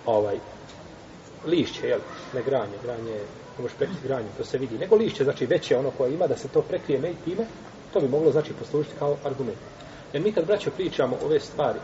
ovaj, 0.06 0.36
lišće, 1.46 1.88
jel, 1.88 2.00
ne 2.34 2.44
granje, 2.44 2.78
granje, 2.84 3.14
ne 3.58 3.62
možeš 3.62 3.78
prekriti 3.78 4.08
granje, 4.08 4.28
to 4.38 4.44
se 4.44 4.58
vidi, 4.58 4.78
nego 4.78 4.96
lišće, 4.96 5.24
znači, 5.24 5.46
veće 5.46 5.78
ono 5.78 5.92
koje 5.92 6.14
ima, 6.14 6.28
da 6.28 6.38
se 6.38 6.48
to 6.48 6.62
prekrije 6.62 7.00
mej 7.00 7.16
time, 7.26 7.46
to 7.94 8.00
bi 8.00 8.08
moglo, 8.08 8.32
znači, 8.32 8.54
poslužiti 8.54 8.96
kao 9.00 9.18
argument. 9.24 9.60
Jer 10.14 10.24
mi 10.24 10.32
kad, 10.32 10.46
braćo, 10.46 10.72
pričamo 10.72 11.18
ove 11.26 11.40
stvari, 11.40 11.80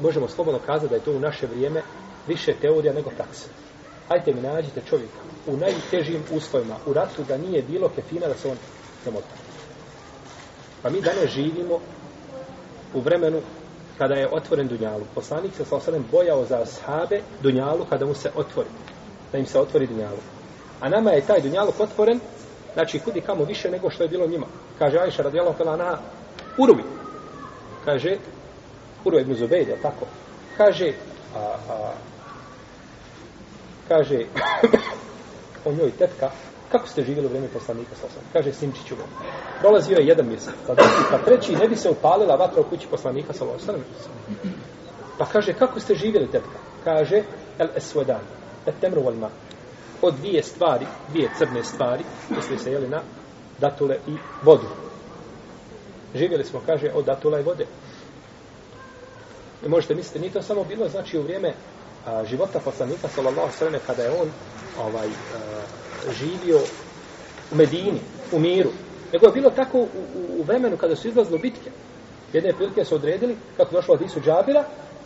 možemo 0.00 0.28
slobodno 0.28 0.60
kazati 0.66 0.90
da 0.90 0.94
je 0.94 1.04
to 1.04 1.12
u 1.12 1.20
naše 1.20 1.46
vrijeme 1.46 1.82
više 2.26 2.54
teorija 2.60 2.92
nego 2.92 3.10
praksa. 3.10 3.48
Ajte 4.10 4.34
mi 4.34 4.40
nađite 4.40 4.82
čovjeka 4.88 5.18
u 5.46 5.56
najtežim 5.56 6.22
uslovima, 6.32 6.76
u 6.86 6.92
ratu 6.92 7.22
da 7.28 7.36
nije 7.36 7.62
bilo 7.62 7.88
kefina 7.88 8.26
da 8.26 8.34
se 8.34 8.48
on 8.48 8.56
zamota. 9.04 9.34
Pa 10.82 10.90
mi 10.90 11.00
danas 11.00 11.30
živimo 11.30 11.78
u 12.94 13.00
vremenu 13.00 13.40
kada 13.98 14.14
je 14.14 14.28
otvoren 14.32 14.68
Dunjalu. 14.68 15.04
Poslanik 15.14 15.54
se 15.56 15.64
sa 15.64 15.76
osadem 15.76 16.04
bojao 16.12 16.44
za 16.44 16.62
ashabe 16.62 17.20
Dunjalu 17.42 17.86
kada 17.90 18.06
mu 18.06 18.14
se 18.14 18.30
otvori. 18.34 18.68
Da 19.32 19.38
im 19.38 19.46
se 19.46 19.60
otvori 19.60 19.86
Dunjalu. 19.86 20.18
A 20.80 20.88
nama 20.88 21.10
je 21.10 21.26
taj 21.26 21.40
Dunjaluk 21.40 21.80
otvoren, 21.80 22.20
znači 22.74 22.98
kudi 22.98 23.20
kamo 23.20 23.44
više 23.44 23.70
nego 23.70 23.90
što 23.90 24.02
je 24.02 24.08
bilo 24.08 24.26
njima. 24.26 24.46
Kaže 24.78 24.98
Ajša 24.98 25.22
radijalahu 25.22 25.58
tala 25.58 25.76
na 25.76 25.98
Urubi. 26.58 26.82
Kaže, 27.84 28.16
Urubi 29.04 29.22
ibn 29.22 29.34
Zubejde, 29.34 29.76
tako? 29.82 30.06
Kaže, 30.56 30.92
a, 31.36 31.38
a, 31.68 31.92
kaže, 33.90 34.18
o 35.66 35.72
njoj 35.72 35.90
tetka, 35.98 36.30
kako 36.72 36.86
ste 36.88 37.02
živjeli 37.02 37.26
u 37.26 37.28
vrijeme 37.28 37.48
poslanika 37.48 37.94
sa 37.94 38.06
osam? 38.06 38.22
Kaže, 38.32 38.52
Simčiću 38.52 38.94
vam. 38.94 39.08
Prolazio 39.60 39.96
je 39.98 40.06
jedan 40.06 40.26
mjesec. 40.26 40.54
Pa, 40.66 40.74
drugi, 40.74 41.04
pa 41.10 41.18
treći 41.18 41.56
ne 41.56 41.68
bi 41.68 41.76
se 41.76 41.90
upalila 41.90 42.36
vatra 42.36 42.60
u 42.60 42.64
kući 42.64 42.86
poslanika 42.90 43.32
sa 43.32 43.44
osam. 43.44 43.74
Pa 45.18 45.26
kaže, 45.26 45.52
kako 45.52 45.80
ste 45.80 45.94
živjeli, 45.94 46.30
tetka? 46.30 46.58
Kaže, 46.84 47.22
el 47.58 47.68
esvedan, 47.76 48.22
et 48.66 48.74
temru 48.80 49.02
wal 49.02 49.18
ma. 49.18 49.28
Od 50.02 50.14
dvije 50.14 50.42
stvari, 50.42 50.86
dvije 51.08 51.30
crne 51.38 51.64
stvari, 51.64 52.04
misli 52.36 52.58
se 52.58 52.72
jeli 52.72 52.88
na 52.88 53.00
datule 53.58 53.96
i 54.08 54.16
vodu. 54.42 54.66
Živjeli 56.14 56.44
smo, 56.44 56.60
kaže, 56.66 56.90
od 56.94 57.04
datula 57.04 57.40
i 57.40 57.42
vode. 57.42 57.66
I 59.66 59.68
možete 59.68 59.94
misliti, 59.94 60.18
nije 60.18 60.32
to 60.32 60.42
samo 60.42 60.64
bilo, 60.64 60.88
znači, 60.88 61.18
u 61.18 61.22
vrijeme 61.22 61.54
a, 62.06 62.24
života 62.24 62.60
poslanika, 62.64 63.08
sallallahu 63.08 63.52
sallam, 63.52 63.80
kada 63.86 64.02
je 64.02 64.10
on 64.10 64.28
ovaj, 64.80 65.06
a, 65.06 65.10
živio 66.12 66.58
u 67.52 67.56
Medini, 67.56 68.00
u 68.32 68.38
miru. 68.38 68.70
Nego 69.12 69.26
je 69.26 69.32
bilo 69.32 69.50
tako 69.50 69.78
u, 69.78 69.82
u, 70.14 70.40
u 70.40 70.42
vremenu 70.42 70.76
kada 70.76 70.96
su 70.96 71.08
izlazili 71.08 71.38
bitke. 71.38 71.70
Jedne 72.32 72.52
prilike 72.52 72.84
su 72.84 72.94
odredili, 72.94 73.36
kako 73.56 73.74
došlo 73.74 73.94
od 73.94 74.02
Isu 74.02 74.20
Džabira, 74.20 74.64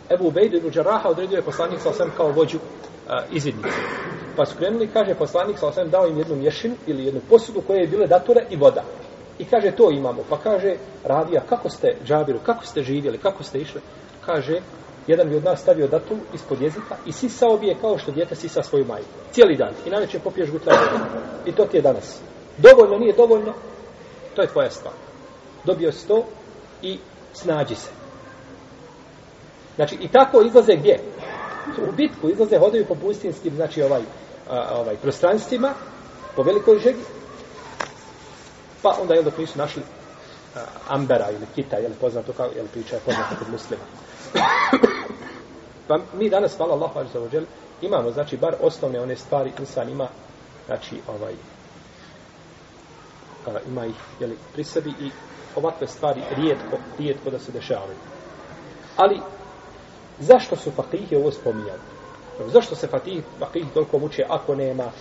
Ebu 0.09 0.27
Ubejdu 0.27 0.57
ibn 0.57 0.69
Đaraha 0.69 1.09
odredio 1.09 1.35
je 1.35 1.41
poslanik 1.41 1.79
sa 1.81 1.89
osam 1.89 2.11
kao 2.17 2.31
vođu 2.31 2.59
a, 3.09 3.23
izvidnice. 3.31 3.69
Pa 4.35 4.45
su 4.45 4.57
krenuli, 4.57 4.87
kaže, 4.87 5.15
poslanik 5.15 5.59
sa 5.59 5.67
osam 5.67 5.89
dao 5.89 6.07
im 6.07 6.17
jednu 6.17 6.35
mješinu 6.35 6.75
ili 6.87 7.05
jednu 7.05 7.21
posudu 7.29 7.61
koje 7.61 7.79
je 7.79 7.87
bile 7.87 8.07
dature 8.07 8.45
i 8.49 8.55
voda. 8.55 8.83
I 9.39 9.45
kaže, 9.45 9.71
to 9.71 9.91
imamo. 9.91 10.23
Pa 10.29 10.37
kaže, 10.37 10.75
Ravija, 11.03 11.41
kako 11.49 11.69
ste, 11.69 11.95
Džabiru, 12.05 12.39
kako 12.45 12.65
ste 12.65 12.83
živjeli, 12.83 13.17
kako 13.17 13.43
ste 13.43 13.59
išli? 13.59 13.81
Kaže, 14.25 14.61
jedan 15.07 15.29
bi 15.29 15.35
od 15.35 15.43
nas 15.43 15.61
stavio 15.61 15.87
datum 15.87 16.19
ispod 16.33 16.61
jezika 16.61 16.95
i 17.05 17.11
sisao 17.11 17.57
bi 17.57 17.67
je 17.67 17.77
kao 17.81 17.97
što 17.97 18.11
djete 18.11 18.35
sisa 18.35 18.63
svoju 18.63 18.85
majku. 18.85 19.09
Cijeli 19.31 19.57
dan. 19.57 19.73
I 19.85 19.89
najveće 19.89 20.19
popiješ 20.19 20.51
gutla 20.51 20.73
I 21.45 21.51
to 21.51 21.65
ti 21.65 21.77
je 21.77 21.81
danas. 21.81 22.19
Dovoljno, 22.57 22.97
nije 22.97 23.13
dovoljno, 23.13 23.53
to 24.35 24.41
je 24.41 24.47
tvoja 24.47 24.69
stvar. 24.69 24.93
Dobio 25.63 25.91
si 25.91 26.07
to 26.07 26.25
i 26.81 26.99
snađi 27.33 27.75
se. 27.75 27.89
Znači, 29.75 29.97
i 30.01 30.07
tako 30.07 30.41
izlaze 30.41 30.75
gdje? 30.75 30.99
U 31.89 31.91
bitku 31.91 32.29
izlaze, 32.29 32.57
hodaju 32.59 32.85
po 32.85 32.95
pustinskim, 32.95 33.55
znači 33.55 33.81
ovaj, 33.81 34.01
a, 34.49 34.79
ovaj 34.79 34.95
prostranstvima, 34.95 35.73
po 36.35 36.43
velikoj 36.43 36.79
žegi, 36.79 37.01
pa 38.81 38.97
onda 39.01 39.13
je 39.13 39.23
dok 39.23 39.37
nisu 39.37 39.57
našli 39.57 39.81
a, 40.55 40.59
Ambera 40.87 41.31
ili 41.31 41.45
Kita, 41.55 41.77
je 41.77 41.89
poznato 42.01 42.33
kao, 42.33 42.49
je 42.55 42.61
li 42.61 42.67
priča 42.67 42.95
je 42.95 43.01
poznato 43.05 43.35
kod 43.39 43.49
muslima 43.51 43.83
pa 45.87 45.99
mi 46.13 46.29
danas, 46.29 46.57
hvala 46.57 46.73
Allahu 46.73 46.99
za 47.13 47.21
ođel, 47.21 47.43
imamo, 47.81 48.11
znači, 48.11 48.37
bar 48.37 48.55
osnovne 48.61 49.01
one 49.01 49.15
stvari, 49.15 49.51
insan 49.59 49.89
ima, 49.89 50.07
znači, 50.65 50.95
ovaj, 51.07 51.33
a, 53.47 53.59
ima 53.67 53.85
ih, 53.85 53.95
jeli, 54.19 54.37
pri 54.53 54.63
sebi 54.63 54.89
i 54.89 55.09
ovakve 55.55 55.87
stvari 55.87 56.21
rijetko, 56.35 56.77
rijetko 56.97 57.29
da 57.29 57.39
se 57.39 57.51
dešavaju. 57.51 57.97
Ali, 58.97 59.19
zašto 60.19 60.55
su 60.55 60.71
fakihi 60.71 61.15
ovo 61.15 61.31
spominjali? 61.31 61.79
Zašto 62.47 62.75
se 62.75 62.87
fakihi, 62.87 63.21
fakihi 63.39 63.73
toliko 63.73 63.99
muče 63.99 64.25
ako 64.29 64.55
nema 64.55 64.91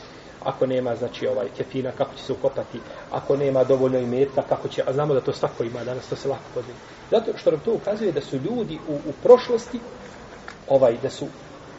ako 0.45 0.67
nema 0.67 0.97
znači 0.97 1.27
ovaj 1.27 1.49
kefina 1.57 1.93
kako 1.93 2.15
će 2.15 2.23
se 2.23 2.33
ukopati 2.33 2.81
ako 3.11 3.37
nema 3.37 3.65
dovoljno 3.65 3.99
imetka 3.99 4.43
kako 4.43 4.69
će 4.69 4.83
a 4.87 4.93
znamo 4.93 5.15
da 5.15 5.21
to 5.21 5.33
svako 5.33 5.65
ima 5.65 5.85
danas 5.85 6.09
to 6.09 6.17
se 6.17 6.29
lako 6.29 6.45
pozna 6.55 6.75
zato 7.11 7.39
što 7.39 7.51
nam 7.51 7.61
to 7.61 7.73
ukazuje 7.73 8.13
da 8.13 8.21
su 8.21 8.37
ljudi 8.37 8.79
u, 8.89 8.93
u 8.93 9.13
prošlosti 9.23 9.81
ovaj 10.69 10.97
da 11.03 11.11
su 11.11 11.27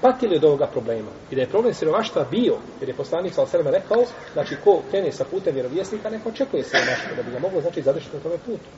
patili 0.01 0.35
od 0.35 0.43
ovoga 0.43 0.67
problema 0.67 1.11
i 1.31 1.35
da 1.35 1.41
je 1.41 1.49
problem 1.49 1.73
siromaštva 1.73 2.25
bio 2.31 2.55
jer 2.79 2.89
je 2.89 2.95
poslanik 2.95 3.33
sa 3.33 3.41
osrema 3.41 3.69
rekao 3.69 4.03
znači 4.33 4.55
ko 4.63 4.81
krene 4.91 5.11
sa 5.11 5.25
putem 5.31 5.53
vjerovjesnika 5.53 6.09
neko 6.09 6.29
očekuje 6.29 6.63
siromaštvo 6.63 7.15
da 7.15 7.23
bi 7.23 7.31
ga 7.31 7.39
moglo 7.39 7.61
znači 7.61 7.81
zadržati 7.81 8.17
na 8.17 8.23
tome 8.23 8.37
putu 8.37 8.69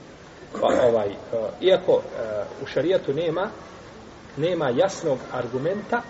pa 0.62 0.68
ovaj 0.68 1.10
uh, 1.10 1.40
iako 1.62 1.92
uh, 1.92 2.02
u 2.64 2.66
šarijatu 2.66 3.14
nema 3.14 3.50
nema 4.38 4.70
jasnog 4.70 5.18
argumenta 5.34 6.02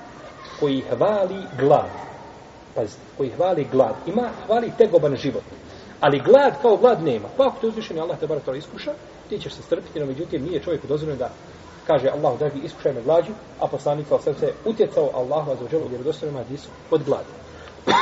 koji 0.60 0.84
hvali 0.89 1.44
glad. 1.60 1.89
Pazite, 2.75 3.01
koji 3.18 3.30
hvali 3.30 3.68
glad. 3.72 3.96
Ima, 4.08 4.30
hvali 4.46 4.72
tegoban 4.77 5.16
život. 5.16 5.44
Ali 6.00 6.20
glad 6.25 6.54
kao 6.62 6.77
glad 6.77 7.04
nema. 7.04 7.27
Pa 7.38 7.48
ako 7.48 7.60
te 7.62 7.68
uzvišeni 7.68 8.00
Allah 8.00 8.20
te 8.20 8.27
bar 8.27 8.39
to 8.39 8.56
iskuša, 8.56 8.94
ti 9.30 9.39
ćeš 9.39 9.54
se 9.54 9.62
strpiti, 9.62 10.00
no 10.00 10.06
međutim 10.06 10.44
nije 10.44 10.60
čovjek 10.60 10.86
dozvoljeno 10.86 11.20
da 11.20 11.30
kaže 11.88 12.10
Allah, 12.10 12.39
dragi, 12.39 12.60
iskušaj 12.63 12.94
me 12.94 13.01
glađu, 13.01 13.32
a 13.60 13.67
poslanik 13.67 14.08
sa 14.08 14.34
se 14.34 14.53
utjecao 14.65 15.10
Allahu 15.13 15.56
za 15.60 15.65
uđelu 15.65 15.88
vjerodostojnom 15.88 16.38
hadisu 16.38 16.70
od 16.91 17.03
gladi. 17.03 17.29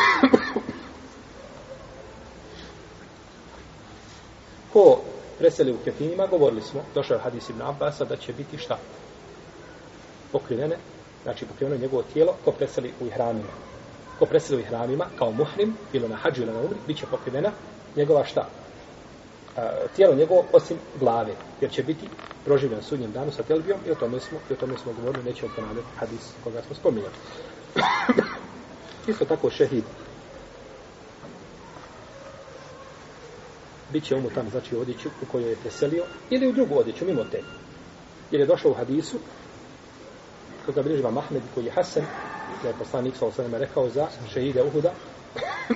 Ko 4.73 4.99
preseli 5.39 5.71
u 5.71 5.77
kefinima, 5.83 6.27
govorili 6.27 6.61
smo, 6.61 6.81
došao 6.95 7.15
je 7.15 7.21
hadis 7.21 7.49
ibn 7.49 7.61
Abbasa, 7.61 8.05
da 8.05 8.17
će 8.17 8.33
biti 8.33 8.57
šta? 8.57 8.77
Pokrivene 10.31 10.77
znači 11.23 11.45
pokriveno 11.45 11.77
njegovo 11.81 12.03
tijelo, 12.13 12.33
ko 12.45 12.51
preseli 12.51 12.93
u 13.01 13.05
ihramima. 13.05 13.49
Ko 14.19 14.25
preseli 14.25 14.57
u 14.57 14.59
ihramima, 14.59 15.05
kao 15.17 15.31
muhrim, 15.31 15.77
bilo 15.91 16.07
na 16.07 16.15
hađu 16.15 16.41
ili 16.41 16.53
na 16.53 16.59
umri, 16.59 16.75
bit 16.87 16.97
će 16.97 17.05
pokrivena 17.11 17.51
njegova 17.95 18.25
šta? 18.25 18.49
A, 19.57 19.71
tijelo 19.95 20.15
njegovo 20.15 20.45
osim 20.53 20.77
glave, 20.99 21.33
jer 21.61 21.71
će 21.71 21.83
biti 21.83 22.09
proživljen 22.45 22.83
sudnjem 22.83 23.11
danu 23.11 23.31
sa 23.31 23.43
telbijom 23.43 23.79
i 23.87 23.91
o 23.91 23.95
tome 23.95 24.19
smo, 24.19 24.39
i 24.49 24.53
o 24.53 24.55
tome 24.55 24.77
smo 24.77 24.93
govorili, 24.93 25.23
nećemo 25.23 25.51
ponavljati 25.55 25.87
hadis 25.95 26.31
koga 26.43 26.61
smo 26.61 26.75
spominjali. 26.75 27.13
Isto 29.07 29.25
tako 29.25 29.49
šehid. 29.49 29.83
Biće 33.93 34.15
mu 34.15 34.29
tam, 34.29 34.49
znači 34.49 34.75
u 34.75 34.79
odjeću 34.79 35.09
u 35.21 35.25
kojoj 35.31 35.49
je 35.49 35.55
preselio, 35.55 36.03
ili 36.29 36.47
u 36.47 36.53
drugu 36.53 36.77
odjeću, 36.77 37.05
mimo 37.05 37.23
te. 37.23 37.41
Jer 38.31 38.41
je 38.41 38.47
došao 38.47 38.71
u 38.71 38.73
hadisu, 38.73 39.17
koga 40.65 40.81
bilježi 40.81 41.01
vam 41.01 41.17
Ahmed 41.17 41.41
koji 41.53 41.65
je 41.65 41.71
Hasan, 41.71 42.03
da 42.63 42.67
je 42.67 42.75
poslanik 42.79 43.15
sa 43.15 43.25
osvrame 43.25 43.59
rekao 43.59 43.89
za 43.89 44.07
šehide 44.33 44.63
Uhuda, 44.63 44.93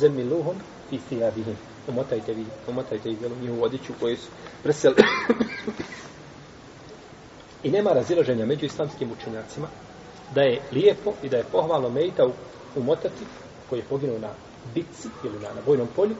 zemmiluhum 0.00 0.56
fi 0.90 0.98
thiyabihim. 0.98 1.56
Umotajte 1.88 2.34
vi, 2.34 2.44
umotajte 2.68 3.10
ih 3.10 3.20
velu 3.20 3.34
njihovu 3.42 3.64
odjeću 3.64 3.92
koje 4.00 4.16
su 4.16 4.28
preseli. 4.62 4.94
I 7.62 7.70
nema 7.70 7.90
razilaženja 7.90 8.46
među 8.46 8.66
islamskim 8.66 9.12
učenjacima 9.12 9.68
da 10.34 10.40
je 10.40 10.60
lijepo 10.72 11.12
i 11.22 11.28
da 11.28 11.36
je 11.36 11.44
pohvalno 11.52 11.88
mejta 11.88 12.26
umotati 12.76 13.24
koji 13.70 13.78
je 13.78 13.84
poginuo 13.84 14.18
na 14.18 14.30
bitci 14.74 15.08
ili 15.24 15.38
na, 15.38 15.48
na 15.48 15.60
bojnom 15.66 15.88
polju, 15.96 16.14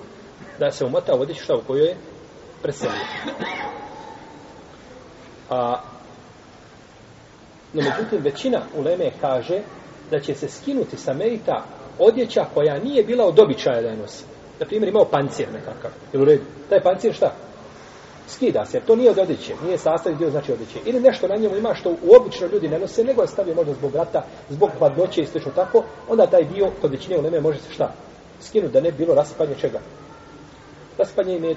da 0.58 0.70
se 0.70 0.84
umota 0.84 1.14
u 1.14 1.20
odjeću 1.20 1.44
šta 1.44 1.56
u 1.56 1.62
kojoj 1.66 1.86
je 1.86 1.96
preselio. 2.62 3.06
A 5.50 5.80
No, 7.72 7.82
međutim, 7.82 8.22
većina 8.22 8.62
uleme 8.76 9.10
kaže 9.20 9.60
da 10.10 10.20
će 10.20 10.34
se 10.34 10.48
skinuti 10.48 10.96
sa 10.96 11.14
mejta 11.14 11.64
odjeća 11.98 12.44
koja 12.54 12.78
nije 12.78 13.04
bila 13.04 13.26
od 13.26 13.38
običaja 13.38 13.82
da 13.82 13.88
je 13.88 13.96
nosi. 13.96 14.24
Na 14.60 14.66
primjer, 14.66 14.88
imao 14.88 15.04
pancir 15.04 15.46
nekakav. 15.52 15.90
Ili 16.12 16.22
u 16.22 16.24
redu? 16.24 16.44
Taj 16.68 16.82
pancir 16.82 17.14
šta? 17.14 17.32
Skida 18.28 18.66
se, 18.66 18.76
jer 18.76 18.84
to 18.84 18.96
nije 18.96 19.10
od 19.10 19.18
odjeće, 19.18 19.54
nije 19.64 19.78
sastavni 19.78 20.18
dio 20.18 20.30
znači 20.30 20.52
odjeće. 20.52 20.78
Ili 20.84 21.00
nešto 21.00 21.28
na 21.28 21.36
njemu 21.36 21.56
ima 21.56 21.74
što 21.74 21.90
u 21.90 22.14
obično 22.20 22.46
ljudi 22.46 22.68
ne 22.68 22.78
nose, 22.78 23.04
nego 23.04 23.22
je 23.22 23.28
stavio 23.28 23.54
možda 23.54 23.74
zbog 23.74 23.94
rata, 23.94 24.24
zbog 24.50 24.70
hladnoće 24.78 25.22
i 25.22 25.26
sl. 25.26 25.38
tako, 25.54 25.84
onda 26.08 26.26
taj 26.26 26.44
dio 26.44 26.70
kod 26.80 26.90
većine 26.90 27.18
uleme 27.18 27.40
može 27.40 27.58
se 27.58 27.72
šta? 27.72 27.92
Skinuti 28.40 28.72
da 28.72 28.80
ne 28.80 28.92
bilo 28.92 29.14
raspanje 29.14 29.54
čega? 29.60 29.80
Raspanje 30.98 31.36
i 31.36 31.56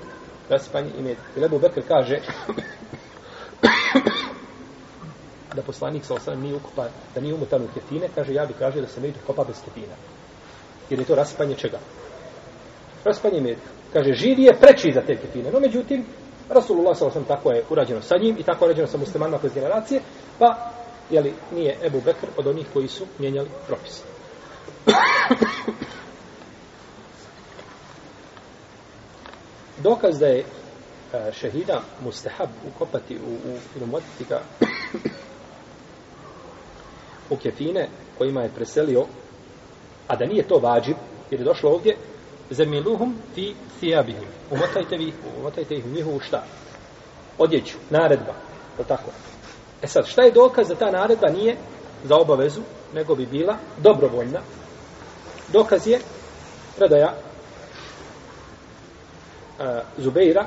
Rasipanje 0.50 0.89
Raspanje 0.89 1.15
I 1.36 1.39
Lebu 1.39 1.60
Bekr 1.60 1.81
kaže, 1.88 2.19
da 5.55 5.62
poslanik 5.62 6.05
sa 6.05 6.13
osam 6.13 6.41
nije 6.41 6.55
ukupan, 6.55 6.88
da 7.15 7.22
nije 7.22 7.33
umutan 7.33 7.62
u 7.62 7.67
ketine, 7.74 8.10
kaže, 8.15 8.33
ja 8.33 8.45
bi 8.45 8.53
tražio 8.53 8.81
da 8.81 8.88
se 8.88 9.01
među 9.01 9.19
kopa 9.27 9.43
bez 9.43 9.55
ketina. 9.65 9.95
Jer 10.89 11.00
je 11.00 11.05
to 11.05 11.15
raspanje 11.15 11.55
čega? 11.55 11.79
Raspanje 13.03 13.41
metka. 13.41 13.69
Kaže, 13.93 14.13
živi 14.13 14.43
je 14.43 14.57
preči 14.62 14.91
za 14.93 15.01
te 15.01 15.15
kefine. 15.15 15.51
No, 15.51 15.60
međutim, 15.60 16.05
Rasulullah 16.50 16.98
s.a.v. 16.98 17.24
tako 17.27 17.51
je 17.51 17.63
urađeno 17.69 18.01
sa 18.01 18.17
njim 18.17 18.36
i 18.39 18.43
tako 18.43 18.65
je 18.65 18.67
urađeno 18.67 18.88
sa 18.88 18.98
muslimanima 18.98 19.39
kroz 19.39 19.53
generacije, 19.53 20.01
pa 20.39 20.72
jeli, 21.10 21.33
nije 21.51 21.77
Ebu 21.83 22.01
Bekr 22.05 22.27
od 22.38 22.48
onih 22.48 22.67
koji 22.74 22.88
su 22.88 23.05
mijenjali 23.19 23.50
propis. 23.67 24.03
Dokaz 29.83 30.19
da 30.19 30.27
je 30.27 30.39
e, 30.39 30.45
šehida 31.31 31.81
mustahab 32.03 32.50
ukopati 32.75 33.15
u, 33.15 33.29
u, 33.29 33.57
ili 33.75 33.86
ga 34.29 34.41
u 37.33 37.36
kefine 37.36 37.89
kojima 38.17 38.41
je 38.41 38.51
preselio, 38.55 39.05
a 40.07 40.15
da 40.15 40.25
nije 40.25 40.48
to 40.48 40.57
vađib, 40.57 40.98
jer 41.31 41.41
je 41.41 41.45
došlo 41.45 41.72
ovdje, 41.72 41.98
zemiluhum 42.53 43.15
fi 43.36 43.55
thijabihim. 43.79 44.27
Umotajte, 44.51 44.98
vi, 44.98 45.13
umotajte 45.39 45.75
ih 45.75 45.86
u 45.86 45.89
njihovu 45.89 46.19
šta? 46.19 46.43
Odjeću, 47.38 47.77
naredba. 47.89 48.33
To 48.77 48.83
tako. 48.83 49.12
E 49.81 49.88
sad, 49.88 50.07
šta 50.07 50.22
je 50.22 50.31
dokaz 50.31 50.67
da 50.67 50.75
ta 50.75 50.91
naredba 50.91 51.27
nije 51.27 51.57
za 52.03 52.15
obavezu, 52.15 52.62
nego 52.93 53.15
bi 53.15 53.25
bila 53.25 53.57
dobrovoljna? 53.77 54.39
Dokaz 55.53 55.88
je 55.88 56.00
predaja 56.77 57.13
a, 59.60 59.81
Zubeira 59.98 60.45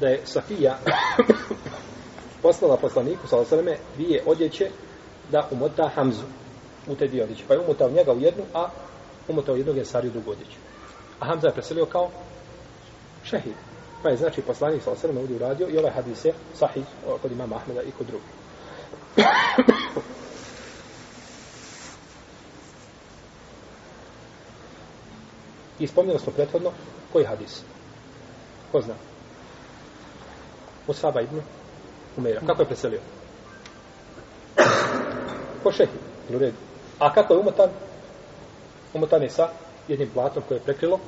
da 0.00 0.08
je 0.08 0.20
Safija 0.24 0.78
poslala 2.42 2.76
poslaniku 2.76 3.26
sa 3.26 3.38
osaleme 3.38 3.76
dvije 3.96 4.22
odjeće 4.26 4.70
da 5.32 5.48
umota 5.50 5.90
Hamzu 5.94 6.24
u 6.88 6.94
te 6.94 7.06
dvije 7.06 7.24
odjeće. 7.24 7.44
Pa 7.48 7.54
je 7.54 7.60
umotao 7.60 7.90
njega 7.90 8.12
u 8.12 8.20
jednu, 8.20 8.44
a 8.54 8.68
umotao 9.28 9.56
jednog 9.56 9.76
je 9.76 9.84
Sariju 9.84 10.12
drugu 10.12 10.30
odjeću. 10.30 10.67
A 11.20 11.24
Hamza 11.26 11.46
je 11.46 11.54
preselio 11.54 11.86
kao 11.86 12.10
šehid. 13.24 13.54
Pa 14.02 14.08
je 14.08 14.16
znači 14.16 14.42
poslanik 14.42 14.82
sa 14.82 14.90
osrme 14.90 15.20
ovdje 15.20 15.36
uradio 15.36 15.68
i 15.68 15.78
ovaj 15.78 15.90
hadis 15.90 16.24
je 16.24 16.34
sahih 16.54 16.84
kod 17.22 17.32
imama 17.32 17.56
Ahmeda 17.56 17.82
i 17.82 17.90
kod 17.90 18.06
drugih. 18.06 18.28
I 25.78 25.86
spomnjeno 25.86 26.18
smo 26.18 26.32
prethodno 26.32 26.70
koji 27.12 27.24
hadis? 27.24 27.62
Ko 28.72 28.80
zna? 28.80 28.94
Musaba 30.86 31.20
ibn 31.20 31.40
Umeira. 32.16 32.40
Kako 32.46 32.62
je 32.62 32.66
preselio? 32.66 33.00
Ko 35.62 35.72
šehi? 35.72 35.98
U 36.34 36.38
redu. 36.38 36.56
A 36.98 37.14
kako 37.14 37.34
je 37.34 37.40
umotan? 37.40 37.70
Umotan 38.94 39.22
je 39.22 39.30
sa 39.30 39.48
jednim 39.88 40.08
platom 40.14 40.42
koje 40.48 40.56
je 40.56 40.62
prekrilo. 40.62 40.98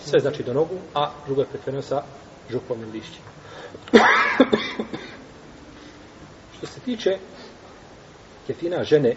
Sve 0.00 0.20
znači 0.20 0.42
do 0.42 0.54
nogu, 0.54 0.74
a 0.94 1.10
drugo 1.26 1.40
je 1.40 1.46
prekreno 1.46 1.82
sa 1.82 2.02
župovnim 2.50 2.92
lišćima. 2.92 3.26
Što 6.56 6.66
se 6.66 6.80
tiče 6.80 7.18
kefina 8.46 8.84
žene, 8.84 9.16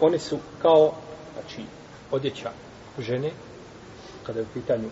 one 0.00 0.18
su 0.18 0.38
kao, 0.62 0.92
znači, 1.34 1.62
odjeća 2.10 2.50
žene, 2.98 3.30
kada 4.26 4.38
je 4.38 4.44
u 4.44 4.54
pitanju 4.54 4.88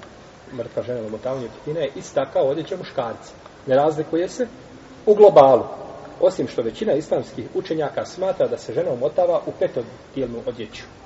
mrtva 0.57 0.83
žena 0.83 1.03
na 1.03 1.09
motavanje 1.09 1.49
kefina, 1.59 1.81
je 1.81 1.93
ista 1.97 2.27
kao 2.33 2.43
odjeća 2.43 2.77
muškarca. 2.77 3.33
Ne 3.67 3.77
razlikuje 3.77 4.29
se 4.29 4.47
u 5.07 5.15
globalu. 5.15 5.65
Osim 6.21 6.49
što 6.49 6.63
većina 6.63 6.93
islamskih 6.93 7.47
učenjaka 7.55 8.07
smatra 8.07 8.49
da 8.49 8.59
se 8.59 8.75
žena 8.75 8.91
umotava 8.91 9.41
u 9.47 9.53
petodijelnu 9.59 10.43
odjeću. 10.47 10.98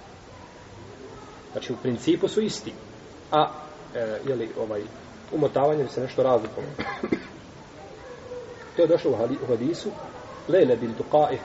Znači, 1.52 1.72
u 1.72 1.76
principu 1.76 2.28
su 2.28 2.40
isti. 2.40 2.72
A, 3.30 3.50
e, 3.94 4.18
jeli, 4.28 4.50
ovaj, 4.58 4.82
umotavanje 5.32 5.88
se 5.88 6.00
nešto 6.00 6.22
razlikuje. 6.22 6.66
to 8.76 8.82
je 8.82 8.88
došlo 8.88 9.10
u 9.10 9.46
hadisu 9.46 9.90
Lele 10.48 10.76
bil 10.76 10.90
Duqa'i 10.90 11.36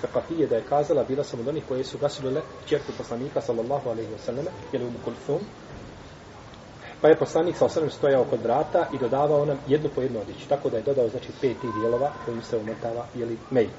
Fekafije 0.00 0.46
da 0.46 0.56
je 0.56 0.64
kazala, 0.68 1.04
bila 1.04 1.24
sam 1.24 1.40
od 1.40 1.48
onih 1.48 1.64
koje 1.68 1.84
su 1.84 1.98
gasulile 1.98 2.40
čerku 2.66 2.92
poslanika 2.98 3.40
sallallahu 3.40 3.90
alaihi 3.90 4.10
wa 4.10 4.18
sallam, 4.18 4.46
ili 4.72 4.84
umu 4.84 4.98
kulthum. 5.04 5.40
Pa 7.00 7.08
je 7.08 7.18
poslanik 7.18 7.56
sa 7.56 7.64
osrem 7.64 7.90
stojao 7.90 8.24
kod 8.24 8.42
vrata 8.42 8.86
i 8.94 8.98
dodavao 8.98 9.44
nam 9.46 9.58
jednu 9.68 9.90
po 9.94 10.02
jednu 10.02 10.20
odjeću. 10.20 10.48
Tako 10.48 10.70
da 10.70 10.76
je 10.76 10.82
dodao, 10.82 11.08
znači, 11.08 11.28
pet 11.40 11.60
tih 11.60 11.70
dijelova 11.78 12.12
kojim 12.24 12.42
se 12.42 12.56
umotava, 12.56 13.06
jeli, 13.14 13.38
mejt. 13.50 13.70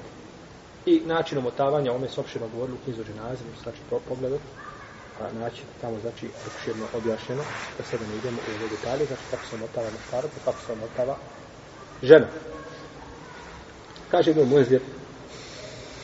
I 0.86 1.02
način 1.06 1.38
umotavanja, 1.38 1.92
ome 1.92 2.08
su 2.08 2.20
opšteno 2.20 2.48
govorili 2.54 2.78
u 2.78 2.84
knjizu 2.84 3.04
dženaze, 3.04 3.42
znači, 3.62 3.78
pogledat, 4.08 4.40
naći 5.40 5.62
tamo, 5.80 5.98
znači, 6.00 6.28
opširno 6.46 6.86
objašnjeno, 6.94 7.42
da 7.78 7.84
sada 7.84 8.04
ne 8.06 8.16
idemo 8.16 8.38
u 8.38 8.54
ove 8.58 8.68
detalje, 8.68 9.06
znači, 9.06 9.22
kako 9.30 9.46
se 9.46 9.54
omotava 9.54 9.86
muškarac, 9.90 10.30
kako 10.44 10.58
se 10.66 10.72
omotava 10.72 11.16
žena. 12.02 12.26
Kaže 14.10 14.30
Ibn 14.30 14.48
Muzir, 14.48 14.80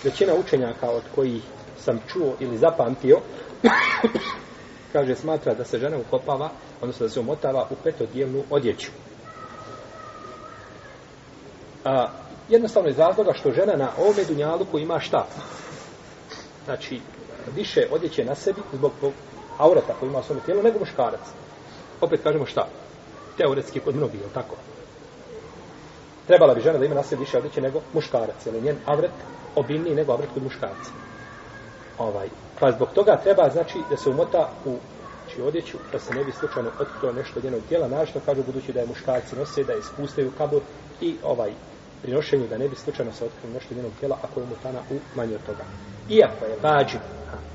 većina 0.05 0.35
učenjaka 0.35 0.91
od 0.91 1.03
kojih 1.15 1.43
sam 1.79 2.01
čuo 2.13 2.35
ili 2.41 2.59
zapamtio, 2.59 3.21
kaže, 4.93 5.15
smatra 5.15 5.55
da 5.55 5.65
se 5.65 5.79
žena 5.79 5.97
ukopava, 5.99 6.51
odnosno 6.81 7.07
da 7.07 7.11
se 7.11 7.21
umotava 7.21 7.67
u 7.71 7.75
petodijevnu 7.85 8.43
odjeću. 8.51 8.91
A, 11.85 12.09
jednostavno 12.49 12.89
iz 12.89 12.99
razloga 12.99 13.33
što 13.33 13.53
žena 13.53 13.77
na 13.77 13.91
ovome 13.99 14.25
dunjaluku 14.25 14.79
ima 14.79 15.01
šta? 15.01 15.27
Znači, 16.65 17.01
više 17.57 17.87
odjeće 17.91 18.25
na 18.25 18.35
sebi 18.35 18.61
zbog 18.73 18.93
aurata 19.59 19.95
koji 20.01 20.09
ima 20.09 20.19
u 20.19 20.23
svome 20.23 20.41
tijelu 20.41 20.63
nego 20.63 20.79
muškarac. 20.79 21.21
Opet 22.01 22.23
kažemo 22.23 22.47
šta? 22.47 22.69
Teoretski 23.37 23.81
kod 23.81 23.97
mnogi, 23.97 24.17
je 24.17 24.35
tako? 24.35 24.57
Trebala 26.27 26.55
bi 26.55 26.61
žena 26.61 26.79
da 26.79 26.85
ima 26.85 26.95
na 26.95 27.03
sebi 27.03 27.21
više 27.21 27.39
odjeće 27.39 27.61
nego 27.61 27.81
muškarac, 27.93 28.47
jer 28.47 28.55
je 28.55 28.61
njen 28.61 28.77
avret 28.87 29.11
obilniji 29.55 29.95
nego 29.95 30.13
avret 30.13 30.29
kod 30.35 30.43
muškarca. 30.43 30.91
Ovaj. 31.99 32.29
Pa 32.61 32.73
zbog 32.73 32.89
toga 32.95 33.21
treba, 33.23 33.51
znači, 33.53 33.83
da 33.91 33.97
se 33.97 34.11
umota 34.11 34.51
u 34.65 34.77
znači, 35.31 35.43
odjeću, 35.43 35.79
da 35.93 35.99
se 35.99 36.15
ne 36.15 36.25
bi 36.25 36.33
slučajno 36.33 36.71
otkrilo 36.79 37.13
nešto 37.13 37.39
od 37.39 37.45
njenog 37.45 37.61
tijela, 37.69 37.89
našto 37.89 38.21
kažu 38.27 38.43
budući 38.43 38.73
da 38.73 38.81
je 38.81 38.87
muškarci 38.87 39.37
nose, 39.37 39.65
da 39.65 39.73
je 39.73 39.83
spustaju 39.83 40.33
kabur 40.39 40.61
i 41.01 41.17
ovaj 41.23 41.53
pri 42.03 42.13
nošenju 42.13 42.47
da 42.49 42.59
ne 42.59 42.69
bi 42.69 42.77
slučajno 42.77 43.13
se 43.13 43.25
otkrilo 43.25 43.55
nešto 43.55 43.75
njenog 43.75 43.93
tijela, 44.01 44.19
ako 44.23 44.41
je 44.41 44.45
umotana 44.45 44.81
u 44.91 44.95
manje 45.17 45.35
od 45.35 45.47
toga. 45.47 45.65
Iako 46.09 46.45
je 46.45 46.57
vađib, 46.63 47.01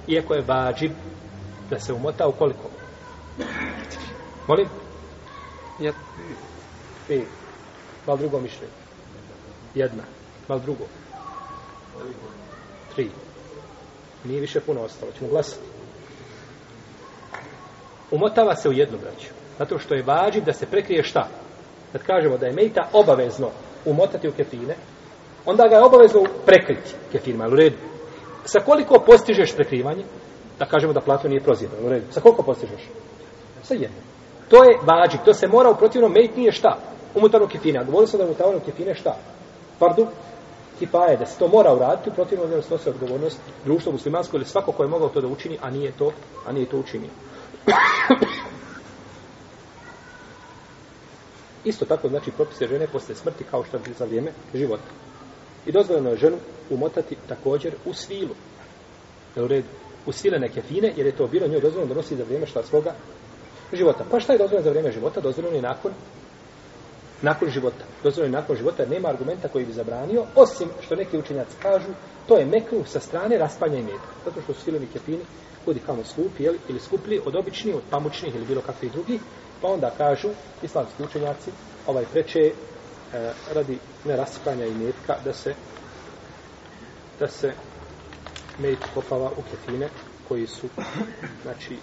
iako 0.08 0.34
je 0.34 0.44
vađib 0.48 0.92
da 1.70 1.80
se 1.80 1.94
umota 1.94 2.28
u 2.28 2.32
koliko? 2.32 2.70
Molim? 4.48 4.68
Ja. 5.80 5.92
Pet. 7.08 7.28
Malo 8.08 8.18
drugo 8.18 8.40
mišljenje. 8.40 8.74
Jedna. 9.76 10.04
Malo 10.48 10.62
drugo. 10.62 10.84
Tri. 12.96 13.10
Nije 14.24 14.42
više 14.42 14.60
puno 14.60 14.82
ostalo. 14.82 15.12
Ćemo 15.18 15.30
glasati. 15.30 15.66
Umotava 18.12 18.56
se 18.56 18.70
u 18.70 18.74
jednu 18.74 18.98
braću. 18.98 19.28
Zato 19.60 19.80
što 19.80 19.96
je 19.96 20.04
vađiv 20.04 20.44
da 20.44 20.54
se 20.54 20.66
prekrije 20.66 21.04
šta? 21.04 21.28
Kad 21.92 22.04
kažemo 22.04 22.38
da 22.38 22.46
je 22.46 22.54
mejta 22.54 22.90
obavezno 22.94 23.50
umotati 23.86 24.28
u 24.28 24.32
kefine, 24.32 24.76
onda 25.46 25.68
ga 25.68 25.76
je 25.76 25.84
obavezno 25.84 26.24
prekriti 26.46 26.94
kefirima. 27.12 27.48
U 27.48 27.56
redu. 27.56 27.76
Sa 28.46 28.60
koliko 28.60 29.00
postižeš 29.00 29.56
prekrivanje? 29.56 30.04
Da 30.60 30.66
kažemo 30.66 30.94
da 30.94 31.02
plato 31.02 31.28
nije 31.28 31.42
prozirano. 31.42 31.86
U 31.86 31.90
redu. 31.90 32.06
Sa 32.12 32.22
koliko 32.22 32.44
postižeš? 32.44 32.90
Sa 33.64 33.74
jednom. 33.74 34.02
To 34.50 34.64
je 34.64 34.80
vađi, 34.84 35.18
To 35.26 35.34
se 35.34 35.48
mora 35.48 35.70
u 35.70 35.76
protivnom 35.76 36.12
mejt 36.12 36.36
nije 36.36 36.52
šta? 36.52 36.78
umutavnog 37.16 37.50
kefine. 37.50 37.80
A 37.80 37.84
govorio 37.84 38.08
sam 38.08 38.18
da 38.18 38.26
umutavnog 38.26 38.62
kefine 38.66 38.96
šta? 38.96 39.16
Fardu 39.80 40.08
kifaje, 40.80 41.18
da 41.18 41.26
se 41.26 41.40
to 41.40 41.48
mora 41.48 41.74
uraditi, 41.74 42.12
protivno 42.16 42.46
da 42.46 42.62
se 42.78 42.90
odgovornost 42.90 43.40
društva 43.66 43.92
muslimansko 43.92 44.38
ili 44.38 44.46
svako 44.46 44.72
ko 44.72 44.84
je 44.84 44.90
mogao 44.90 45.10
to 45.10 45.22
da 45.22 45.28
učini, 45.28 45.58
a 45.62 45.70
nije 45.70 45.92
to, 45.92 46.12
a 46.46 46.52
nije 46.52 46.66
to 46.66 46.78
učinio. 46.78 47.10
Isto 51.66 51.86
tako 51.86 52.10
znači 52.10 52.32
propise 52.32 52.68
žene 52.68 52.88
posle 52.88 53.16
smrti 53.16 53.44
kao 53.52 53.64
što 53.64 53.80
bi 53.80 53.94
za 54.00 54.06
vrijeme 54.06 54.32
života. 54.54 54.90
I 55.66 55.72
dozvoljeno 55.72 56.10
je 56.10 56.18
ženu 56.18 56.38
umotati 56.70 57.16
također 57.28 57.74
u 57.86 57.94
svilu. 57.94 58.36
U 59.36 59.48
redu. 59.48 59.68
U 60.06 60.12
neke 60.40 60.62
fine 60.62 60.94
jer 60.98 61.06
je 61.06 61.16
to 61.16 61.28
bilo 61.28 61.48
njoj 61.48 61.62
dozvoljeno 61.62 61.94
da 61.94 61.96
nosi 61.96 62.16
za 62.16 62.24
vrijeme 62.24 62.46
šta 62.46 62.64
svoga 62.64 62.94
života. 63.74 64.06
Pa 64.12 64.20
šta 64.20 64.34
je 64.34 64.40
dozvoljeno 64.40 64.64
za 64.64 64.70
vrijeme 64.70 64.92
života? 64.92 65.22
Dozvoljeno 65.22 65.56
je 65.56 65.62
nakon 65.62 65.92
nakon 67.22 67.50
života. 67.50 67.86
Dozvoljeno 68.04 68.38
nakon 68.38 68.56
života 68.56 68.86
nema 68.86 69.10
argumenta 69.10 69.48
koji 69.48 69.66
bi 69.66 69.74
zabranio, 69.74 70.26
osim 70.36 70.70
što 70.82 70.96
neki 70.96 71.18
učenjaci 71.18 71.56
kažu, 71.62 71.90
to 72.28 72.38
je 72.38 72.46
mekru 72.46 72.84
sa 72.86 73.00
strane 73.00 73.38
raspanja 73.38 73.78
i 73.78 73.84
meta. 73.84 74.10
Zato 74.26 74.42
što 74.42 74.54
su 74.54 74.62
filovi 74.62 74.88
kepini 74.94 75.24
kudi 75.66 75.80
kamo 75.80 76.04
skupi, 76.04 76.44
jel, 76.44 76.56
ili 76.70 76.80
skuplji 76.80 77.20
od 77.26 77.36
običnih, 77.36 77.76
od 77.76 77.82
pamučnih 77.90 78.36
ili 78.36 78.46
bilo 78.46 78.62
kakvih 78.62 78.92
drugih, 78.92 79.22
pa 79.62 79.68
onda 79.68 79.92
kažu 79.98 80.30
islamski 80.64 81.04
učenjaci, 81.04 81.52
ovaj 81.88 82.06
preče 82.12 82.40
e, 82.40 82.54
radi 83.54 83.80
neraspanja 84.06 84.66
i 84.66 84.74
metka 84.74 85.16
da 85.26 85.34
se 85.34 85.54
da 87.20 87.28
se 87.28 87.54
met 88.60 88.80
kopava 88.94 89.32
u 89.38 89.42
ketine 89.52 89.90
koji 90.28 90.48
su 90.48 90.68
znači 91.44 91.78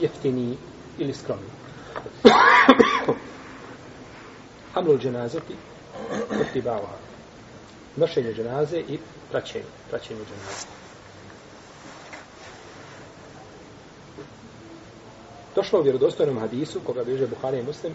jeftiniji 0.00 0.56
ili 0.98 1.14
skromni. 1.14 1.50
Hamlul 4.74 4.98
dženazati 4.98 5.54
otibava. 6.40 6.98
nošenje 7.96 8.34
dženaze 8.34 8.78
i 8.78 8.98
praćenje, 9.30 9.64
praćenje 9.90 10.20
dženaze. 10.20 10.77
Došlo 15.58 15.80
u 15.80 15.82
vjerodostojnom 15.82 16.38
hadisu, 16.38 16.80
koga 16.86 17.04
bliže 17.04 17.26
Buhari 17.26 17.58
i 17.58 17.62
Muslim, 17.62 17.94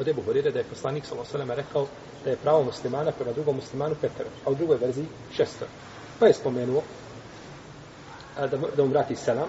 od 0.00 0.08
Ebu 0.08 0.22
Horire, 0.22 0.50
da 0.50 0.58
je 0.58 0.64
poslanik 0.64 1.06
s.a.v. 1.06 1.54
rekao 1.54 1.86
da 2.24 2.30
je 2.30 2.36
pravo 2.36 2.62
muslimana 2.62 3.12
prema 3.12 3.32
drugom 3.32 3.56
muslimanu 3.56 3.94
petero, 4.00 4.28
a 4.44 4.50
u 4.50 4.54
drugoj 4.54 4.76
verziji 4.76 5.06
šestero. 5.36 5.70
Pa 6.18 6.26
je 6.26 6.34
spomenuo 6.34 6.82
a, 8.36 8.46
da, 8.46 8.58
da 8.76 8.84
mu 8.84 8.90
vrati 8.90 9.16
selam 9.16 9.48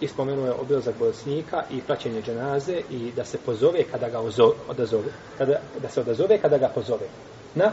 i 0.00 0.08
spomenuo 0.08 0.46
je 0.46 0.52
obilazak 0.52 0.94
bolesnika 0.98 1.64
i 1.70 1.80
praćenje 1.80 2.22
dženaze 2.22 2.80
i 2.90 3.12
da 3.16 3.24
se 3.24 3.38
pozove 3.38 3.82
kada 3.90 4.08
ga 4.08 4.20
ozo, 4.20 4.54
odazove, 4.68 5.10
kada, 5.38 5.60
da 5.82 5.88
se 5.88 6.00
odazove 6.00 6.38
kada 6.38 6.58
ga 6.58 6.68
pozove 6.68 7.08
na 7.54 7.72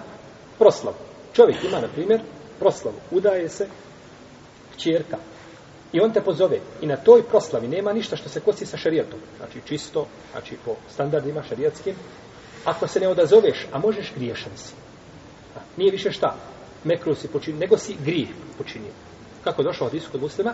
proslavu. 0.59 0.97
Čovjek 1.33 1.63
ima, 1.63 1.81
na 1.81 1.87
primjer, 1.87 2.21
proslavu. 2.59 2.97
Udaje 3.11 3.49
se 3.49 3.67
čirka 4.77 5.17
I 5.93 5.99
on 5.99 6.13
te 6.13 6.21
pozove. 6.21 6.59
I 6.81 6.87
na 6.87 6.97
toj 6.97 7.23
proslavi 7.23 7.67
nema 7.67 7.93
ništa 7.93 8.15
što 8.15 8.29
se 8.29 8.39
kosi 8.39 8.65
sa 8.65 8.77
šerijatom. 8.77 9.19
Znači 9.37 9.61
čisto, 9.65 10.07
znači 10.31 10.57
po 10.65 10.75
standardima 10.93 11.43
šarijatskim. 11.43 11.95
Ako 12.65 12.87
se 12.87 12.99
ne 12.99 13.07
odazoveš, 13.07 13.67
a 13.71 13.79
možeš 13.79 14.13
griješan 14.15 14.51
si. 14.55 14.73
A, 15.55 15.59
nije 15.77 15.91
više 15.91 16.11
šta. 16.11 16.35
Mekru 16.83 17.15
si 17.15 17.27
počinio, 17.27 17.59
nego 17.59 17.77
si 17.77 17.97
grijeh 18.05 18.29
počinio. 18.57 18.91
Kako 19.43 19.61
je 19.61 19.65
došao 19.65 19.87
od 19.87 19.93
kod 20.11 20.21
muslima? 20.21 20.53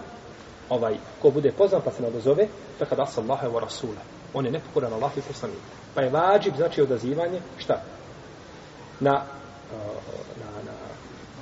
Ovaj, 0.69 0.95
ko 1.21 1.29
bude 1.29 1.51
pozvan 1.51 1.81
pa 1.85 1.91
se 1.91 2.01
ne 2.01 2.07
odazove, 2.07 2.47
tako 2.79 2.95
da 2.95 3.05
sam 3.05 3.31
Allahe 3.31 3.47
wa 3.47 3.59
Rasula. 3.59 4.01
On 4.33 4.45
je 4.45 4.51
nepokoran 4.51 4.93
Allah 4.93 5.11
i 5.17 5.21
poslanik. 5.21 5.59
Pa 5.95 6.01
je 6.01 6.09
vađib, 6.09 6.55
znači 6.55 6.81
odazivanje, 6.81 7.39
šta? 7.57 7.81
Na, 8.99 9.11
na, 10.39 10.49
na 10.65 10.71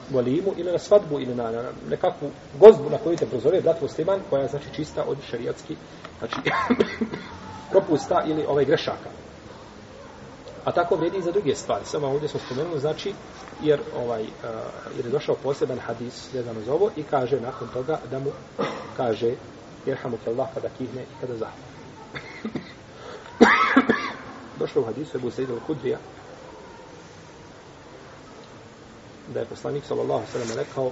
volimu 0.10 0.54
ili 0.58 0.72
na 0.72 0.80
svadbu 0.80 1.20
ili 1.20 1.36
na, 1.36 1.52
na 1.52 1.64
nekakvu 1.90 2.30
gozbu 2.60 2.90
na 2.90 2.98
koju 2.98 3.18
te 3.18 3.26
prozove 3.26 3.62
brat 3.62 3.82
musliman 3.82 4.20
koja 4.30 4.42
je 4.42 4.48
znači 4.48 4.66
čista 4.76 5.04
od 5.08 5.18
šerijatski 5.30 5.76
znači 6.20 6.36
propusta 7.72 8.24
ili 8.28 8.46
ovaj 8.46 8.66
grešaka. 8.66 9.10
A 10.66 10.72
tako 10.72 10.96
vrijedi 10.96 11.18
i 11.18 11.22
za 11.22 11.32
druge 11.32 11.56
stvari. 11.56 11.86
Samo 11.86 12.08
ovdje 12.08 12.30
smo 12.30 12.40
spomenuli, 12.40 12.80
znači, 12.80 13.14
jer, 13.64 13.80
ovaj, 13.98 14.24
uh, 14.24 14.30
jer 14.96 15.06
je 15.06 15.12
došao 15.12 15.36
poseban 15.36 15.80
hadis 15.80 16.34
vezano 16.34 16.62
za 16.66 16.74
ovo 16.74 16.90
i 16.96 17.04
kaže 17.04 17.40
nakon 17.40 17.68
toga 17.74 18.00
da 18.12 18.20
mu 18.20 18.32
kaže 18.98 19.32
jerhamu 19.86 20.18
ke 20.24 20.30
Allah 20.30 20.48
kada 20.54 20.68
pa 20.68 20.76
kihne 20.78 21.02
i 21.02 21.06
pa 21.14 21.28
kada 21.28 21.38
zahva. 21.38 21.58
došao 24.60 24.82
u 24.82 24.86
hadisu 24.86 25.18
Ebu 25.18 25.32
Sejid 25.32 25.50
al-Kudrija 25.50 25.98
da 29.36 29.42
je 29.42 29.46
poslanik 29.46 29.86
sallallahu 29.86 30.24
sallam 30.32 30.48
rekao 30.56 30.92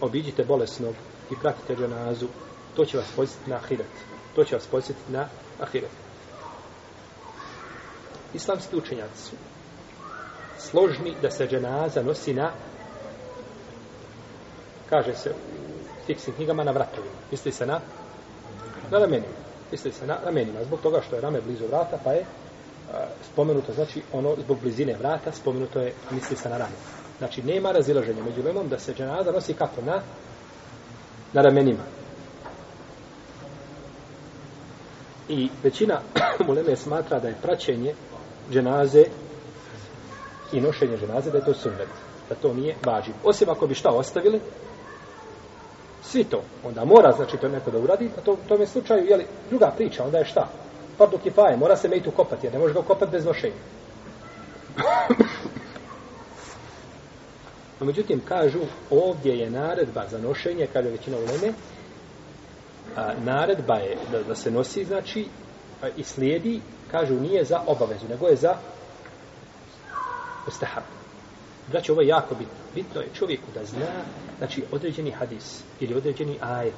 obiđite 0.00 0.44
bolesnog 0.44 0.94
i 1.30 1.34
pratite 1.36 1.76
dženazu. 1.76 2.26
To 2.76 2.84
će 2.84 2.96
vas 2.96 3.06
posjetiti 3.16 3.50
na 3.50 3.56
ahiret. 3.56 3.94
To 4.34 4.44
će 4.44 4.54
vas 4.54 4.66
posjetiti 4.66 5.12
na 5.12 5.28
ahiret. 5.60 5.90
Islamski 8.34 8.76
učenjaci 8.76 9.22
su 9.22 9.36
složni 10.58 11.14
da 11.22 11.30
se 11.30 11.46
dženaza 11.46 12.02
nosi 12.02 12.34
na 12.34 12.50
kaže 14.90 15.14
se 15.14 15.30
u 15.30 16.06
fiksnim 16.06 16.36
knjigama 16.36 16.64
na 16.64 16.72
vratovima. 16.72 17.14
Misli 17.30 17.52
se 17.52 17.66
na 17.66 17.80
na 18.90 18.98
ramenima. 18.98 19.34
Misli 19.70 19.92
se 19.92 20.06
na 20.06 20.18
ramenima 20.24 20.64
zbog 20.64 20.80
toga 20.80 21.02
što 21.06 21.16
je 21.16 21.20
rame 21.20 21.40
blizu 21.40 21.66
vrata 21.66 21.98
pa 22.04 22.12
je 22.12 22.24
spomenuto 23.32 23.72
znači 23.72 24.02
ono 24.12 24.36
zbog 24.44 24.60
blizine 24.60 24.96
vrata 24.98 25.32
spomenuto 25.32 25.80
je 25.80 25.94
misli 26.10 26.36
se 26.36 26.48
na 26.48 26.58
ramenima. 26.58 26.95
Znači, 27.18 27.42
nema 27.42 27.72
razilaženja 27.72 28.22
među 28.24 28.42
lemom 28.42 28.68
da 28.68 28.78
se 28.78 28.94
dženaza 28.94 29.32
nosi 29.32 29.54
kako 29.54 29.82
na, 29.82 30.00
na 31.32 31.42
ramenima. 31.42 31.82
I 35.28 35.48
većina 35.62 36.00
muleme 36.46 36.76
smatra 36.76 37.18
da 37.18 37.28
je 37.28 37.38
praćenje 37.42 37.94
dženaze 38.50 39.04
i 40.52 40.60
nošenje 40.60 40.98
dženaze, 40.98 41.30
da 41.30 41.38
je 41.38 41.44
to 41.44 41.54
sunnet. 41.54 41.88
Da 42.28 42.34
to 42.34 42.54
nije 42.54 42.76
važiv. 42.84 43.14
Osim 43.24 43.48
ako 43.48 43.66
bi 43.66 43.74
šta 43.74 43.90
ostavili, 43.90 44.40
svi 46.02 46.24
to, 46.24 46.42
onda 46.64 46.84
mora, 46.84 47.12
znači, 47.12 47.36
to 47.36 47.48
neko 47.48 47.70
da 47.70 47.78
uradi, 47.78 48.10
a 48.18 48.20
to 48.20 48.32
u 48.32 48.48
tome 48.48 48.66
slučaju, 48.66 49.06
jeli, 49.06 49.26
druga 49.50 49.72
priča, 49.76 50.04
onda 50.04 50.18
je 50.18 50.24
šta? 50.24 50.48
Pa 50.98 51.04
Fardu 51.04 51.18
kifaje, 51.18 51.56
mora 51.56 51.76
se 51.76 51.88
mejtu 51.88 52.10
kopati, 52.10 52.46
jer 52.46 52.52
ne 52.52 52.58
može 52.58 52.74
ga 52.74 52.82
kopati 52.82 53.12
bez 53.12 53.24
nošenja. 53.24 53.54
No, 57.80 57.86
međutim, 57.86 58.20
kažu, 58.28 58.58
ovdje 58.90 59.38
je 59.38 59.50
naredba 59.50 60.04
za 60.10 60.18
nošenje, 60.18 60.68
kaže 60.72 60.88
većina 60.88 61.16
uleme, 61.16 61.52
a, 62.96 63.12
naredba 63.24 63.74
je 63.74 63.96
da, 64.12 64.22
da 64.22 64.34
se 64.34 64.50
nosi, 64.50 64.84
znači, 64.84 65.26
a, 65.82 65.88
i 65.96 66.04
slijedi, 66.04 66.60
kažu, 66.90 67.14
nije 67.14 67.44
za 67.44 67.60
obavezu, 67.66 68.08
nego 68.08 68.26
je 68.26 68.36
za 68.36 68.54
ustahab. 70.46 70.82
Znači, 71.70 71.92
ovo 71.92 72.00
je 72.00 72.08
jako 72.08 72.34
bitno. 72.34 72.54
Bitno 72.74 73.00
je 73.00 73.14
čovjeku 73.14 73.46
da 73.54 73.64
zna, 73.64 74.04
znači, 74.38 74.64
određeni 74.72 75.10
hadis 75.10 75.62
ili 75.80 75.94
određeni 75.94 76.38
ajet, 76.40 76.74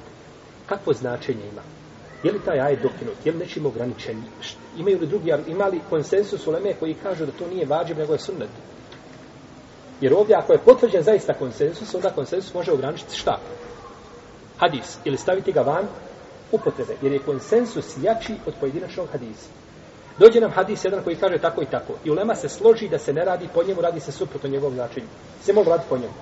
kakvo 0.65 0.93
značenje 0.93 1.43
ima. 1.51 1.61
Je 2.23 2.31
li 2.31 2.39
taj 2.45 2.59
ajet 2.59 2.81
dokinut? 2.81 3.25
Je 3.25 3.31
li 3.31 3.37
nečim 3.37 3.65
ograničen? 3.65 4.23
Imaju 4.77 4.99
li 4.99 5.07
drugi, 5.07 5.33
imali 5.47 5.81
konsensus 5.89 6.47
uleme 6.47 6.73
koji 6.73 6.93
kažu 6.93 7.25
da 7.25 7.31
to 7.31 7.47
nije 7.47 7.65
vađib, 7.65 7.97
nego 7.97 8.13
je 8.13 8.19
sunnet? 8.19 8.49
Jer 10.01 10.13
ovdje 10.13 10.35
ako 10.35 10.53
je 10.53 10.59
potvrđen 10.65 11.03
zaista 11.03 11.33
konsensus, 11.33 11.95
onda 11.95 12.09
konsensus 12.09 12.53
može 12.53 12.71
ograničiti 12.71 13.15
šta? 13.15 13.39
Hadis. 14.57 14.97
Ili 15.05 15.17
staviti 15.17 15.51
ga 15.51 15.61
van 15.61 15.87
upotrebe. 16.51 16.95
Jer 17.01 17.11
je 17.11 17.19
konsensus 17.19 17.97
jači 18.01 18.35
od 18.45 18.53
pojedinačnog 18.59 19.07
hadisa. 19.11 19.49
Dođe 20.19 20.39
nam 20.39 20.51
hadis 20.51 20.85
jedan 20.85 21.03
koji 21.03 21.15
kaže 21.15 21.37
tako 21.37 21.61
i 21.61 21.65
tako. 21.65 21.93
I 22.03 22.11
ulema 22.11 22.35
se 22.35 22.49
složi 22.49 22.89
da 22.89 22.97
se 22.97 23.13
ne 23.13 23.25
radi 23.25 23.49
po 23.53 23.63
njemu, 23.63 23.81
radi 23.81 23.99
se 23.99 24.11
suprotno 24.11 24.49
njegovom 24.49 24.73
značenju. 24.73 25.07
Se 25.41 25.53
može 25.53 25.69
raditi 25.69 25.89
po 25.89 25.97
njemu. 25.97 26.13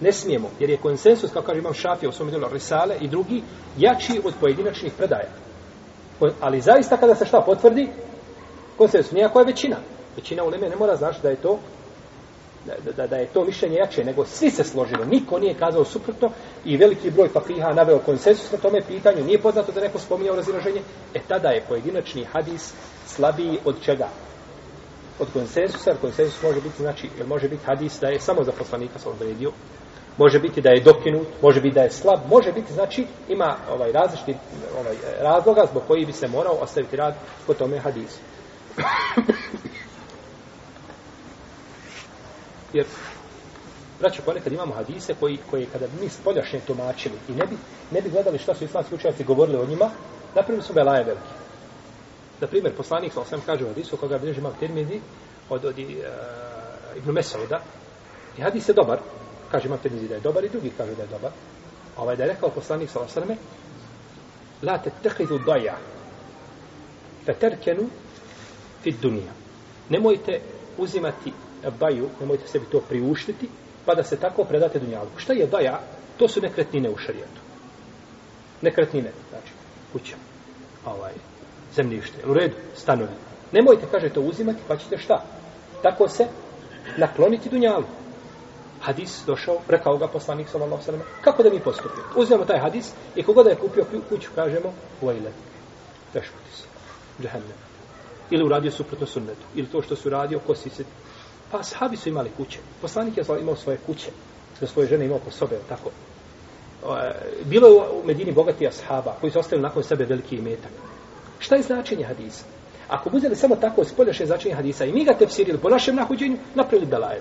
Ne 0.00 0.12
smijemo, 0.12 0.50
jer 0.58 0.70
je 0.70 0.76
konsensus, 0.76 1.32
kao 1.32 1.42
kaže 1.42 1.58
imam 1.58 1.74
šafija 1.74 2.08
u 2.08 2.12
svom 2.12 2.30
djelu 2.30 2.48
Risale 2.52 2.96
i 3.00 3.08
drugi, 3.08 3.42
jači 3.78 4.20
od 4.24 4.34
pojedinačnih 4.40 4.92
predaja. 4.96 5.28
Ali 6.40 6.60
zaista 6.60 6.96
kada 6.96 7.14
se 7.14 7.26
šta 7.26 7.40
potvrdi, 7.40 7.88
konsensus, 8.78 9.12
nijako 9.12 9.38
je 9.40 9.46
većina. 9.46 9.76
Većina 10.16 10.44
uleme 10.44 10.68
ne 10.68 10.76
mora 10.76 10.96
znaći 10.96 11.18
da 11.22 11.28
je 11.28 11.36
to 11.36 11.58
da, 12.66 12.92
da, 12.96 13.06
da 13.06 13.16
je 13.16 13.26
to 13.26 13.44
mišljenje 13.44 13.76
jače, 13.76 14.04
nego 14.04 14.26
svi 14.26 14.50
se 14.50 14.64
složili, 14.64 15.06
niko 15.06 15.38
nije 15.38 15.54
kazao 15.54 15.84
suprotno 15.84 16.30
i 16.64 16.76
veliki 16.76 17.10
broj 17.10 17.28
papiha 17.28 17.72
naveo 17.72 17.98
konsensus 17.98 18.52
na 18.52 18.58
tome 18.58 18.80
pitanju, 18.88 19.24
nije 19.24 19.40
poznato 19.40 19.72
da 19.72 19.80
neko 19.80 19.98
spominjao 19.98 20.36
razilaženje, 20.36 20.80
e 21.14 21.20
tada 21.28 21.48
je 21.48 21.64
pojedinačni 21.68 22.24
hadis 22.24 22.72
slabiji 23.06 23.58
od 23.64 23.76
čega? 23.84 24.08
Od 25.18 25.28
konsensusa, 25.32 25.90
jer 25.90 25.98
konsensus 26.00 26.42
može 26.42 26.60
biti, 26.60 26.82
znači, 26.82 27.08
jer 27.18 27.26
može 27.26 27.48
biti 27.48 27.64
hadis 27.66 28.00
da 28.00 28.08
je 28.08 28.20
samo 28.20 28.44
za 28.44 28.52
poslanika 28.52 28.98
sa 28.98 29.10
odredio, 29.10 29.52
može 30.16 30.38
biti 30.38 30.60
da 30.60 30.70
je 30.70 30.80
dokinut, 30.80 31.26
može 31.42 31.60
biti 31.60 31.74
da 31.74 31.82
je 31.82 31.90
slab, 31.90 32.20
može 32.30 32.52
biti, 32.52 32.72
znači, 32.72 33.06
ima 33.28 33.56
ovaj 33.70 33.92
različiti 33.92 34.34
ovaj, 34.80 34.96
razloga 35.20 35.66
zbog 35.70 35.82
koji 35.86 36.06
bi 36.06 36.12
se 36.12 36.28
morao 36.28 36.54
ostaviti 36.54 36.96
rad 36.96 37.14
po 37.46 37.54
tome 37.54 37.78
hadisu. 37.78 38.18
Jer, 42.72 42.86
braćo, 44.00 44.22
ponekad 44.24 44.52
imamo 44.52 44.74
hadise 44.74 45.14
koji, 45.20 45.38
koji 45.50 45.66
kada 45.66 45.86
bi 45.86 46.00
mi 46.00 46.08
spoljašnje 46.08 46.60
tumačili 46.66 47.14
i 47.28 47.32
ne 47.32 47.46
bi, 47.46 47.56
ne 47.90 48.02
bi 48.02 48.10
gledali 48.10 48.38
šta 48.38 48.54
su 48.54 48.64
islamski 48.64 48.94
učenjaci 48.94 49.24
govorili 49.24 49.58
o 49.58 49.66
njima, 49.66 49.90
napravili 50.34 50.62
su 50.62 50.72
belaje 50.72 51.04
velike. 51.04 51.34
Na 52.40 52.46
primjer, 52.46 52.74
poslanik, 52.76 53.12
sa 53.12 53.20
osam 53.20 53.42
kaže 53.46 53.64
u 53.64 53.68
hadisu, 53.68 53.96
koga 53.96 54.18
bi 54.18 54.30
imam 54.30 54.54
termini 54.60 55.00
od, 55.48 55.64
od 55.64 55.78
e, 55.78 55.82
uh, 55.82 56.96
Ibn 56.96 57.12
Mesauda, 57.12 57.60
i 58.38 58.42
hadis 58.42 58.68
je 58.68 58.74
dobar, 58.74 58.98
kaže 59.50 59.66
imam 59.66 59.78
termini 59.78 60.08
da 60.08 60.14
je 60.14 60.20
dobar 60.20 60.44
i 60.44 60.48
drugi 60.48 60.72
kaže 60.76 60.94
da 60.94 61.02
je 61.02 61.08
dobar, 61.08 61.30
ovaj 61.96 62.16
da 62.16 62.22
je 62.22 62.28
rekao 62.28 62.48
poslanik, 62.48 62.90
sa 62.90 63.08
sam 63.08 63.22
la 64.62 64.78
te 64.78 64.90
tehidu 65.02 65.38
daja 65.38 65.76
fe 67.26 67.34
terkenu 67.34 67.88
fit 68.82 69.00
dunija. 69.00 69.32
Nemojte 69.88 70.40
uzimati 70.78 71.32
baju, 71.80 72.08
nemojte 72.20 72.48
sebi 72.48 72.66
to 72.72 72.80
priuštiti, 72.80 73.48
pa 73.84 73.94
da 73.94 74.04
se 74.04 74.16
tako 74.16 74.44
predate 74.44 74.78
dunjalu. 74.78 75.08
Šta 75.16 75.32
je 75.32 75.46
baja? 75.46 75.80
To 76.16 76.28
su 76.28 76.40
nekretnine 76.40 76.90
u 76.90 76.96
šarijetu. 76.96 77.40
Nekretnine, 78.62 79.10
znači, 79.30 79.52
kuća, 79.92 80.16
ovaj, 80.86 81.12
zemljište, 81.74 82.26
u 82.26 82.34
redu, 82.34 82.54
stanovi. 82.76 83.16
Nemojte, 83.52 83.86
kaže, 83.90 84.08
to 84.08 84.20
uzimati, 84.20 84.58
pa 84.68 84.76
ćete 84.76 84.98
šta? 84.98 85.24
Tako 85.82 86.08
se 86.08 86.26
nakloniti 86.96 87.48
dunjalu. 87.48 87.84
Hadis 88.80 89.22
došao, 89.26 89.56
rekao 89.68 89.96
ga 89.96 90.08
poslanik 90.08 90.48
sallallahu 90.48 90.82
sallam, 90.82 91.02
kako 91.20 91.42
da 91.42 91.50
mi 91.50 91.60
postupimo? 91.60 92.06
Uzmemo 92.16 92.44
taj 92.44 92.58
hadis 92.58 92.92
i 93.16 93.22
kogoda 93.22 93.50
je 93.50 93.56
kupio 93.56 93.84
kuću, 94.08 94.30
kažemo, 94.34 94.72
uvajle, 95.00 95.32
teško 96.12 96.34
ti 96.48 96.56
se, 96.56 96.64
džahennem. 97.22 97.56
Ili 98.30 98.44
uradio 98.44 98.70
suprotno 98.70 99.06
sunnetu, 99.06 99.46
ili 99.54 99.66
to 99.66 99.82
što 99.82 99.96
su 99.96 100.10
radio, 100.10 100.40
kosi 100.46 100.70
se 100.70 100.84
Pa 101.50 101.62
sahabi 101.62 101.96
su 101.96 102.08
imali 102.08 102.30
kuće. 102.36 102.58
Poslanik 102.80 103.16
je 103.16 103.24
imao 103.40 103.56
svoje 103.56 103.78
kuće. 103.86 104.10
Za 104.60 104.66
svoje 104.66 104.88
žene 104.88 105.04
imao 105.04 105.18
po 105.18 105.30
sobe, 105.30 105.58
tako. 105.68 105.90
E, 105.90 107.12
bilo 107.44 107.68
je 107.68 107.74
u 107.74 108.06
Medini 108.06 108.32
bogati 108.32 108.68
ashaba 108.68 109.14
koji 109.20 109.30
su 109.30 109.38
ostavili 109.38 109.62
nakon 109.62 109.82
sebe 109.82 110.04
veliki 110.04 110.36
imetak. 110.36 110.72
Šta 111.38 111.56
je 111.56 111.62
značenje 111.62 112.04
hadisa? 112.04 112.44
Ako 112.88 113.10
budete 113.10 113.36
samo 113.36 113.56
tako 113.56 113.84
spoljašnje 113.84 114.26
značenje 114.26 114.54
hadisa 114.54 114.84
i 114.84 114.92
mi 114.92 115.04
ga 115.04 115.14
tefsirili 115.14 115.58
po 115.58 115.68
našem 115.68 115.96
nahuđenju, 115.96 116.36
napravili 116.54 116.90
belaje 116.90 117.20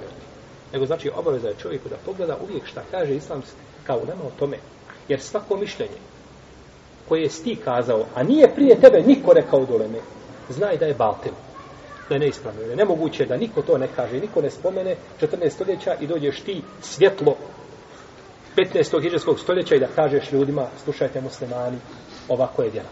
Nego 0.74 0.86
znači 0.86 1.12
obaveza 1.16 1.48
je 1.48 1.56
čovjeku 1.62 1.90
da 1.90 1.96
pogleda 2.06 2.38
uvijek 2.44 2.66
šta 2.66 2.82
kaže 2.92 3.16
islam 3.16 3.42
kao 3.84 4.00
nema 4.00 4.24
o 4.24 4.40
tome. 4.40 4.58
Jer 5.08 5.22
svako 5.22 5.58
mišljenje 5.58 5.98
koje 7.10 7.22
je 7.22 7.30
ti 7.30 7.56
kazao, 7.56 8.06
a 8.16 8.24
nije 8.24 8.56
prije 8.56 8.82
tebe 8.82 9.04
niko 9.08 9.34
rekao 9.34 9.66
doleme, 9.66 10.00
znaj 10.50 10.78
da 10.78 10.86
je 10.86 10.94
baltil. 10.94 11.34
Da 12.10 12.16
je 12.16 12.20
neispravno. 12.20 12.62
Je 12.62 12.76
nemoguće 12.76 13.26
da 13.26 13.38
niko 13.38 13.62
to 13.62 13.78
ne 13.78 13.88
kaže, 13.96 14.20
niko 14.20 14.42
ne 14.42 14.50
spomene 14.50 14.96
14 15.22 15.50
stoljeća 15.50 15.96
i 16.02 16.08
dođeš 16.08 16.42
ti 16.42 16.62
svjetlo 16.82 17.36
15. 18.56 19.02
hiđarskog 19.02 19.40
stoljeća 19.40 19.76
i 19.76 19.80
da 19.80 19.88
kažeš 19.96 20.32
ljudima, 20.32 20.68
slušajte 20.84 21.22
muslimani, 21.22 21.78
ovako 22.28 22.64
je 22.64 22.70
djela. 22.70 22.90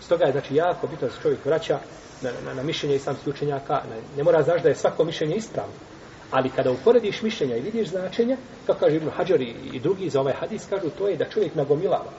Stoga 0.00 0.24
je 0.24 0.32
znači 0.32 0.54
jako 0.54 0.86
bitno 0.86 1.08
da 1.08 1.14
se 1.14 1.20
čovjek 1.22 1.44
vraća 1.44 1.78
na, 2.22 2.30
na, 2.44 2.54
na 2.54 2.62
mišljenje 2.62 2.96
islamskih 2.96 3.34
učenjaka, 3.34 3.74
na, 3.74 3.96
ne 4.16 4.22
mora 4.22 4.42
znaš 4.42 4.62
da 4.62 4.68
je 4.68 4.74
svako 4.74 5.04
mišljenje 5.04 5.36
ispravno. 5.36 5.72
Ali 6.30 6.50
kada 6.50 6.70
uporediš 6.70 7.22
mišljenja 7.22 7.56
i 7.56 7.60
vidiš 7.60 7.88
značenja, 7.88 8.36
kao 8.66 8.76
kaže 8.80 8.96
Ibn 8.96 9.10
Hajar 9.10 9.40
i, 9.40 9.54
i 9.72 9.80
drugi 9.80 10.10
za 10.10 10.20
ovaj 10.20 10.34
hadis, 10.34 10.66
kažu 10.70 10.90
to 10.98 11.08
je 11.08 11.16
da 11.16 11.24
čovjek 11.24 11.54
nagomilava. 11.54 12.12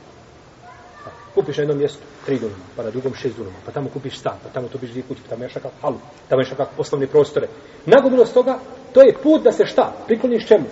Kupiš 1.36 1.58
na 1.58 1.62
jednom 1.62 1.78
mjestu 1.78 2.00
tri 2.26 2.40
dunuma, 2.40 2.64
pa 2.76 2.84
na 2.84 2.90
drugom 2.90 3.14
šest 3.16 3.38
dunuma, 3.38 3.58
pa 3.66 3.72
tamo 3.72 3.90
kupiš 3.90 4.20
stan, 4.20 4.38
pa 4.44 4.50
tamo 4.50 4.68
to 4.68 4.78
biš 4.78 4.90
dvije 4.90 5.04
kuće, 5.08 5.22
pa 5.24 5.30
tamo 5.30 5.44
još 5.44 5.54
kakav 5.54 5.72
halu, 5.82 6.00
tamo 6.30 6.42
još 6.42 6.50
kakav 6.50 6.68
poslovne 6.78 7.08
prostore. 7.08 7.48
Nagomilost 7.86 8.34
toga, 8.34 8.60
to 8.94 9.02
je 9.02 9.14
put 9.24 9.44
da 9.44 9.52
se 9.52 9.66
šta? 9.66 9.94
Prikloniš 10.08 10.48
čemu? 10.48 10.66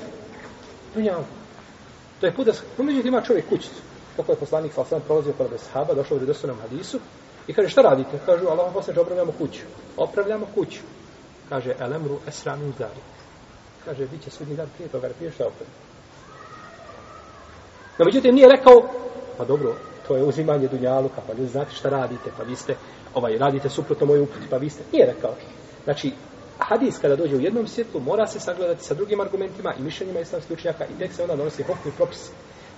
Dunjavu. 0.96 1.24
To 2.20 2.26
je 2.26 2.34
put 2.34 2.46
da 2.46 2.54
se... 2.54 2.64
No, 2.78 2.84
međutim, 2.84 3.08
ima 3.08 3.22
čovjek 3.22 3.50
kućicu. 3.50 3.82
Kako 4.16 4.32
je 4.32 4.36
poslanik 4.36 4.74
sa 4.74 4.82
osam 4.82 5.02
prolazio 5.02 5.34
pored 5.34 5.60
sahaba, 5.60 5.94
došao 5.94 6.18
u 6.18 6.20
redosunom 6.20 6.58
hadisu 6.62 7.00
i 7.48 7.54
kaže, 7.54 7.70
šta 7.70 7.82
radite? 7.82 8.20
Kažu, 8.26 8.48
Allah 8.48 8.74
poslanik, 8.74 9.02
opravljamo 9.02 9.32
kuću. 9.32 9.62
Opravljamo 9.98 10.46
kuću. 10.56 10.80
Kaže, 11.50 11.76
elemru 11.80 12.20
esra 12.28 12.58
zari. 12.78 13.02
Kaže, 13.86 14.08
bit 14.08 14.24
će 14.24 14.30
sudnji 14.30 14.56
dan 14.56 14.68
prije 14.76 14.90
toga, 14.90 15.10
prije 15.18 15.32
šta 15.32 15.48
opravljamo. 15.48 15.80
No, 18.00 18.06
međutim, 18.06 18.36
nije 18.36 18.48
rekao, 18.48 18.90
pa 19.38 19.46
dobro, 19.46 19.76
to 20.10 20.16
je 20.18 20.24
uzimanje 20.24 20.68
dunjaluka, 20.68 21.22
pa 21.28 21.34
ljudi 21.34 21.52
znate 21.52 21.76
šta 21.76 21.90
radite, 21.90 22.32
pa 22.38 22.44
vi 22.44 22.56
ste, 22.56 22.76
ovaj, 23.14 23.38
radite 23.38 23.70
suprotno 23.70 24.06
moju 24.06 24.24
uputi, 24.24 24.48
pa 24.50 24.58
vi 24.58 24.70
ste, 24.70 24.84
nije 24.92 25.06
rekao. 25.06 25.34
Znači, 25.84 26.12
hadis 26.60 26.98
kada 27.02 27.16
dođe 27.16 27.36
u 27.36 27.40
jednom 27.40 27.68
svjetlu, 27.68 28.02
mora 28.02 28.28
se 28.28 28.40
sagledati 28.40 28.84
sa 28.84 28.94
drugim 28.94 29.22
argumentima 29.22 29.74
i 29.80 29.82
mišljenjima 29.82 30.20
islamskih 30.20 30.58
učenjaka 30.58 30.86
i 30.86 31.00
tek 31.00 31.14
se 31.14 31.22
onda 31.22 31.36
donosi 31.36 31.64
hokni 31.64 31.92
propis. 31.98 32.30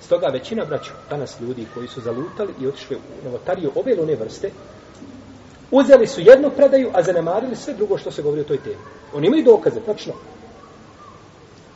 Stoga 0.02 0.28
većina 0.28 0.66
braća, 0.66 0.92
danas 1.10 1.40
ljudi 1.42 1.66
koji 1.74 1.88
su 1.88 2.02
zalutali 2.02 2.54
i 2.62 2.68
otišli 2.68 2.96
u 2.96 3.26
novotariju 3.26 3.72
ove 3.76 4.02
one 4.02 4.16
vrste, 4.16 4.52
uzeli 5.72 6.08
su 6.08 6.22
jednu 6.22 6.50
predaju, 6.50 6.90
a 6.94 7.04
zanemarili 7.04 7.56
sve 7.56 7.74
drugo 7.74 7.98
što 7.98 8.12
se 8.12 8.22
govori 8.22 8.42
o 8.42 8.50
toj 8.52 8.64
temi. 8.64 8.84
Oni 9.14 9.28
imaju 9.28 9.44
dokaze, 9.44 9.80
tačno. 9.80 10.14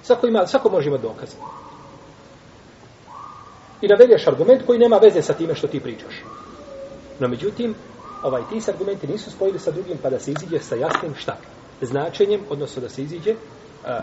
Svako, 0.04 0.28
ima, 0.28 0.48
svako 0.48 0.70
može 0.70 0.88
imati 0.90 1.04
dokaze. 1.04 1.38
I 3.82 3.88
navedeš 3.88 4.28
argument 4.28 4.66
koji 4.66 4.80
nema 4.80 4.98
veze 4.98 5.22
sa 5.22 5.34
time 5.34 5.56
što 5.56 5.68
ti 5.68 5.80
pričaš. 5.80 6.24
No 7.20 7.28
međutim, 7.28 7.76
ovaj 8.24 8.44
ti 8.50 8.62
se 8.62 8.72
argumenti 8.72 9.08
nisu 9.08 9.32
spojili 9.32 9.60
sa 9.60 9.72
drugim 9.72 9.98
pa 10.02 10.10
da 10.10 10.20
se 10.20 10.32
iziđe 10.32 10.60
sa 10.60 10.76
jasnim 10.76 11.16
šta? 11.16 11.38
Značenjem, 11.82 12.42
odnosno 12.50 12.82
da 12.82 12.90
se 12.90 13.04
iziđe 13.04 13.32
uh, 13.32 13.38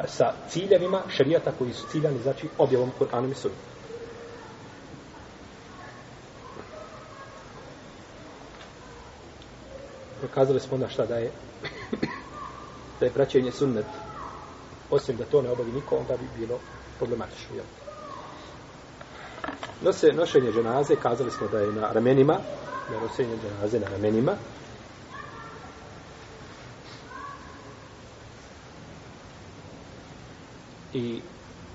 sa 0.07 0.33
ciljevima 0.49 1.03
šarijata 1.09 1.53
koji 1.59 1.73
su 1.73 1.87
ciljani, 1.89 2.19
znači 2.23 2.49
objavom 2.59 2.91
Kur'anom 3.01 3.31
i 3.31 3.35
Sunnom. 3.35 3.59
Prokazali 10.21 10.61
smo 10.61 10.75
onda 10.75 10.89
šta 10.89 11.07
da 11.07 11.17
je 11.17 11.31
da 13.01 13.07
je 13.07 13.13
praćenje 13.13 13.53
sunnet 13.53 13.87
osim 14.91 15.17
da 15.17 15.25
to 15.25 15.43
ne 15.43 15.51
obavi 15.51 15.73
niko, 15.73 15.97
onda 15.97 16.17
bi 16.17 16.41
bilo 16.41 16.59
problematično. 16.99 17.57
Jel? 17.57 17.82
Nose, 19.85 20.13
nošenje 20.13 20.53
dženaze, 20.53 20.97
kazali 20.97 21.31
smo 21.31 21.49
da 21.49 21.59
je 21.59 21.73
na 21.73 21.93
ramenima, 21.93 22.39
da 22.89 22.95
je 22.95 23.03
nošenje 23.03 23.37
dženaze 23.43 23.81
na 23.81 23.89
ramenima. 23.89 24.33
I 30.95 31.21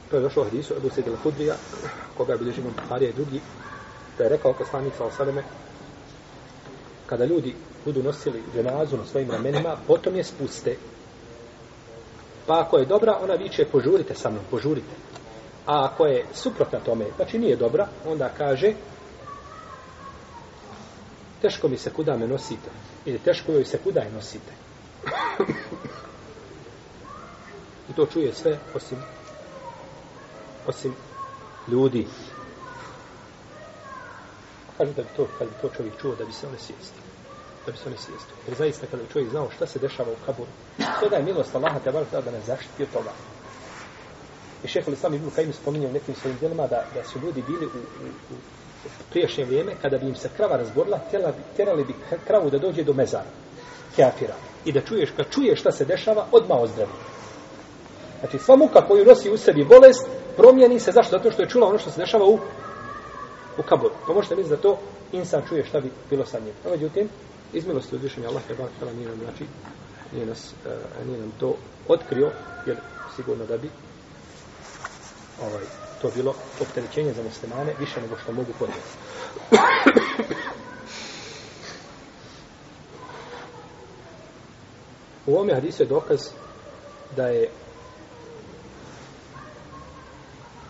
to 0.10 0.16
je 0.16 0.22
došlo 0.22 0.42
u 0.42 0.46
hadisu 0.46 0.74
Ebu 0.78 0.90
Sejid 0.90 1.08
Hudrija, 1.24 1.56
koga 2.18 2.34
je 2.34 2.40
bilježi 2.40 2.62
Buharija 2.62 3.10
i 3.10 3.14
drugi, 3.14 3.42
da 4.18 4.24
je 4.24 4.30
rekao 4.30 4.54
poslanik 4.54 4.94
sa 4.98 5.06
osaleme, 5.06 5.44
kada 7.06 7.26
ljudi 7.26 7.56
budu 7.86 8.04
nosili 8.04 8.44
dženazu 8.56 8.98
na 8.98 9.06
svojim 9.06 9.32
ramenima, 9.32 9.78
potom 9.88 10.16
je 10.16 10.24
spuste. 10.24 10.76
Pa 12.46 12.60
ako 12.60 12.78
je 12.78 12.86
dobra, 12.86 13.20
ona 13.24 13.34
viče, 13.34 13.66
požurite 13.66 14.16
sa 14.16 14.30
mnom, 14.30 14.44
požurite. 14.52 14.96
A 15.68 15.86
ako 15.86 16.06
je 16.06 16.26
suprotna 16.34 16.80
tome, 16.80 17.06
znači 17.16 17.40
nije 17.40 17.56
dobra, 17.56 17.88
onda 18.06 18.30
kaže 18.38 18.74
teško 21.42 21.68
mi 21.68 21.78
se 21.78 21.90
kuda 21.94 22.18
me 22.18 22.28
nosite. 22.28 22.70
Ili 23.06 23.20
teško 23.20 23.52
joj 23.52 23.66
se 23.66 23.78
kuda 23.78 24.00
je 24.00 24.12
nosite. 24.12 24.52
I 27.90 27.94
to 27.96 28.06
čuje 28.06 28.34
sve 28.34 28.60
osim 28.76 28.98
osim 30.68 30.96
ljudi. 31.68 32.08
Kaže 34.78 34.94
da 34.94 35.02
bi 35.02 35.10
to, 35.16 35.28
kad 35.38 35.48
bi 35.48 35.54
to 35.62 35.70
čovjek 35.78 36.02
čuo, 36.02 36.16
da 36.16 36.26
bi 36.26 36.32
se 36.32 36.48
one 36.48 36.58
sjestio. 36.58 37.04
Da 37.66 37.72
bi 37.72 37.78
se 37.78 37.84
one 37.88 37.98
sjestio. 37.98 38.36
Jer 38.48 38.58
zaista 38.58 38.88
kada 38.92 39.04
bi 39.04 39.10
čovjek 39.14 39.30
znao 39.30 39.50
šta 39.56 39.68
se 39.68 39.80
dešava 39.80 40.12
u 40.12 40.26
kaburu, 40.26 40.50
toga 41.00 41.16
je 41.16 41.24
milost 41.24 41.56
Allaha 41.56 41.80
te 41.80 41.92
da 41.92 42.32
ne 42.32 42.42
zaštiti 42.48 42.84
od 42.84 42.90
toga. 42.94 43.12
I 44.64 44.68
šehol 44.68 44.94
Islam 44.94 45.14
Ibn 45.14 45.30
Kajim 45.36 45.54
spominje 45.54 45.88
u 45.88 45.92
nekim 45.92 46.16
svojim 46.16 46.38
djelima 46.40 46.68
da, 46.68 46.84
da 46.94 47.04
su 47.04 47.20
ljudi 47.20 47.44
bili 47.48 47.66
u, 47.66 47.70
u, 47.70 48.34
u 48.34 49.04
priješnje 49.10 49.46
vrijeme, 49.46 49.76
kada 49.82 49.98
bi 49.98 50.08
im 50.08 50.16
se 50.16 50.30
krava 50.38 50.58
razborila, 50.58 51.00
tjela, 51.10 51.34
terali 51.58 51.84
bi 51.84 51.94
kravu 52.28 52.50
da 52.50 52.58
dođe 52.58 52.84
do 52.84 52.94
mezara, 52.94 53.30
keafira. 53.96 54.36
I 54.66 54.72
da 54.72 54.82
čuješ, 54.82 55.10
kad 55.18 55.30
čuješ 55.30 55.60
šta 55.60 55.72
se 55.72 55.86
dešava, 55.86 56.26
odmah 56.32 56.62
ozdravi. 56.62 56.92
Znači, 58.20 58.38
sva 58.40 58.56
muka 58.56 58.88
koju 58.88 59.06
nosi 59.06 59.32
u 59.32 59.38
sebi 59.38 59.64
bolest, 59.64 60.08
promijeni 60.38 60.80
se. 60.80 60.92
Zašto? 60.92 61.18
Zato 61.18 61.32
što 61.32 61.42
je 61.42 61.50
čula 61.50 61.68
ono 61.68 61.78
što 61.78 61.90
se 61.90 62.02
dešava 62.02 62.26
u, 62.26 62.40
u 63.58 63.64
kaburu. 63.70 63.94
Pa 64.08 64.14
možete 64.14 64.36
misliti 64.36 64.56
da 64.56 64.62
to 64.62 64.80
insan 65.12 65.42
čuje 65.50 65.66
šta 65.66 65.80
bi 65.80 65.92
bilo 66.10 66.26
sa 66.26 66.40
njim. 66.40 66.54
No, 66.66 66.72
međutim, 66.72 67.10
iz 67.54 67.68
milosti 67.68 67.96
uzvišenja 67.96 68.28
Allah, 68.28 68.44
tebak, 68.48 68.70
tala, 68.80 68.94
nije 68.94 69.08
nam, 69.10 69.20
znači, 69.24 69.46
nije, 70.14 70.26
nas, 70.26 70.54
uh, 70.66 71.08
nije 71.08 71.20
nam 71.20 71.32
to 71.40 71.56
otkrio, 71.88 72.32
jer 72.66 72.78
sigurno 73.16 73.46
da 73.46 73.58
bi 73.58 73.70
ovaj, 75.42 75.64
to 76.02 76.12
bilo 76.16 76.36
opterećenje 76.62 77.14
za 77.14 77.24
muslimane 77.24 77.74
više 77.80 78.02
nego 78.02 78.18
što 78.18 78.32
mogu 78.32 78.52
podnijeti. 78.60 78.88
U 85.26 85.36
ovome 85.36 85.54
hadisu 85.54 85.84
je 85.84 85.88
dokaz 85.88 86.20
da 87.16 87.28
je 87.28 87.50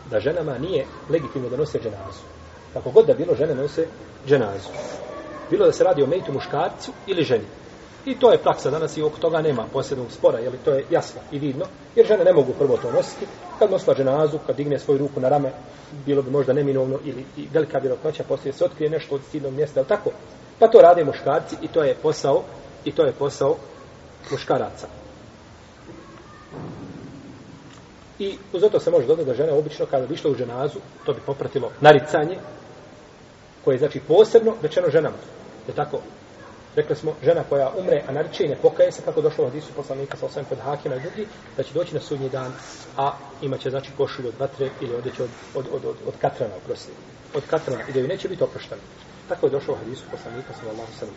da 0.10 0.20
ženama 0.20 0.58
nije 0.58 0.86
legitimno 1.10 1.50
da 1.50 1.58
nose 1.58 1.80
dženazu. 1.80 2.22
Kako 2.74 2.92
god 2.92 3.06
da 3.06 3.14
bilo, 3.14 3.36
žene 3.36 3.56
nose 3.56 3.88
dženazu. 4.28 4.70
Bilo 5.50 5.66
da 5.66 5.72
se 5.72 5.84
radi 5.84 6.04
o 6.04 6.08
mejtu 6.08 6.34
muškarcu 6.34 6.92
ili 7.08 7.24
ženi. 7.24 7.46
I 8.08 8.16
to 8.16 8.32
je 8.32 8.38
praksa 8.38 8.70
danas 8.70 8.98
i 8.98 9.02
oko 9.02 9.20
toga 9.20 9.42
nema 9.42 9.66
posebnog 9.74 10.12
spora, 10.12 10.40
jer 10.40 10.54
to 10.66 10.72
je 10.72 10.86
jasno 10.90 11.22
i 11.32 11.40
vidno, 11.40 11.66
jer 11.96 12.08
žene 12.08 12.24
ne 12.24 12.34
mogu 12.34 12.54
prvo 12.60 12.78
to 12.78 12.92
nositi. 12.92 13.26
Kad 13.60 13.72
nosila 13.72 13.96
ženazu, 13.96 14.40
kad 14.48 14.56
digne 14.56 14.80
svoju 14.80 14.98
ruku 14.98 15.20
na 15.20 15.30
rame, 15.30 15.52
bilo 16.06 16.22
bi 16.22 16.32
možda 16.32 16.54
neminovno 16.54 17.00
ili 17.04 17.26
i 17.38 17.48
velika 17.54 17.78
vjerojatnoća 17.78 18.24
poslije 18.24 18.54
se 18.54 18.66
otkrije 18.66 18.90
nešto 18.90 19.16
od 19.16 19.22
stidnog 19.28 19.54
mjesta, 19.54 19.80
ali 19.80 19.88
tako. 19.88 20.12
Pa 20.60 20.68
to 20.68 20.82
rade 20.82 21.04
muškarci 21.04 21.56
i 21.62 21.68
to 21.68 21.84
je 21.84 21.96
posao 21.96 22.44
i 22.86 22.92
to 22.92 23.04
je 23.04 23.12
posao 23.12 23.56
muškaraca. 24.32 24.88
I 28.20 28.38
uz 28.54 28.64
to 28.72 28.80
se 28.80 28.92
može 28.92 29.08
dodati 29.08 29.28
da 29.28 29.34
žene 29.34 29.52
obično 29.52 29.86
kada 29.86 30.08
bi 30.08 30.14
išla 30.14 30.32
u 30.32 30.36
ženazu, 30.36 30.80
to 31.06 31.14
bi 31.14 31.20
popratilo 31.26 31.72
naricanje, 31.82 32.38
koje 33.66 33.76
je 33.76 33.80
znači 33.80 34.00
posebno 34.00 34.54
rečeno 34.62 34.90
ženama. 34.90 35.18
Je 35.68 35.74
tako? 35.74 36.00
Rekli 36.78 36.96
smo, 36.96 37.14
žena 37.24 37.44
koja 37.50 37.72
umre, 37.78 38.04
a 38.08 38.12
nariče 38.12 38.44
i 38.46 38.48
ne 38.48 38.56
pokaje 38.56 38.92
se, 38.92 39.02
kako 39.02 39.22
došlo 39.22 39.44
u 39.44 39.48
hadisu 39.48 39.74
poslanika 39.76 40.18
sa 40.18 40.26
osam 40.26 40.46
kod 40.46 40.60
Hakima 40.60 40.96
i 40.96 41.00
drugi, 41.00 41.28
da 41.58 41.64
će 41.64 41.74
doći 41.74 41.96
na 41.96 42.02
sudnji 42.02 42.30
dan, 42.30 42.52
a 42.98 43.12
imaće 43.42 43.70
znači 43.70 43.92
košulju 43.98 44.28
od 44.28 44.40
vatre 44.40 44.70
ili 44.82 44.96
odeće 44.96 45.24
od, 45.24 45.30
od, 45.56 45.66
od, 45.74 45.86
od, 45.86 45.96
od 46.08 46.14
katrana, 46.22 46.54
oprosti. 46.56 46.92
Od 47.34 47.44
katrana, 47.50 47.82
i 47.90 47.92
da 47.92 48.00
ju 48.00 48.08
neće 48.08 48.30
biti 48.30 48.44
oprošteno. 48.44 48.82
Tako 49.30 49.46
je 49.46 49.50
došlo 49.50 49.74
u 49.74 49.78
hadisu 49.78 50.04
poslanika 50.12 50.54
sa 50.54 50.70
Allahom 50.70 50.94
sallam. 51.00 51.16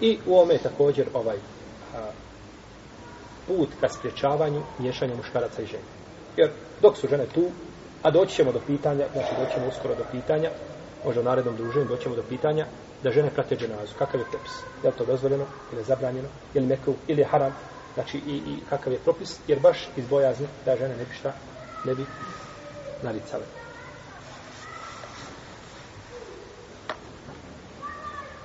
I 0.00 0.18
u 0.26 0.38
ome 0.38 0.54
je 0.54 0.62
također 0.62 1.06
ovaj 1.14 1.36
a, 1.36 2.10
put 3.46 3.68
ka 3.80 3.88
spriječavanju 3.88 4.62
miješanja 4.78 5.14
muškaraca 5.16 5.62
i 5.62 5.66
žene. 5.66 5.88
Jer 6.36 6.50
dok 6.80 6.96
su 6.96 7.08
žene 7.08 7.26
tu, 7.26 7.50
a 8.02 8.10
doći 8.10 8.34
ćemo 8.34 8.52
do 8.52 8.60
pitanja, 8.66 9.06
znači 9.12 9.34
doći 9.40 9.54
ćemo 9.54 9.68
uskoro 9.68 9.94
do 9.94 10.04
pitanja, 10.12 10.50
možda 11.04 11.20
u 11.20 11.24
narednom 11.24 11.56
druženju 11.56 11.86
doćemo 11.86 12.16
do 12.16 12.22
pitanja 12.28 12.66
da 13.02 13.10
žene 13.10 13.30
prate 13.30 13.56
dženazu. 13.56 13.92
Kakav 13.98 14.20
je 14.20 14.26
propis? 14.30 14.52
Je 14.82 14.90
li 14.90 14.96
to 14.96 15.04
dozvoljeno 15.04 15.44
ili 15.72 15.80
je 15.80 15.84
zabranjeno? 15.84 16.28
Je 16.54 16.60
li 16.60 16.66
mekru 16.66 16.94
ili 17.06 17.20
je 17.20 17.26
haram? 17.26 17.52
Znači 17.94 18.18
i, 18.18 18.36
i 18.36 18.58
kakav 18.70 18.92
je 18.92 18.98
propis? 18.98 19.38
Jer 19.46 19.60
baš 19.60 19.88
iz 19.96 20.06
bojazni 20.08 20.46
da 20.64 20.76
žene 20.76 20.96
ne 20.96 21.04
bi 21.04 21.14
šta, 21.14 21.32
ne 21.84 21.94
bi 21.94 22.04
naricale. 23.02 23.44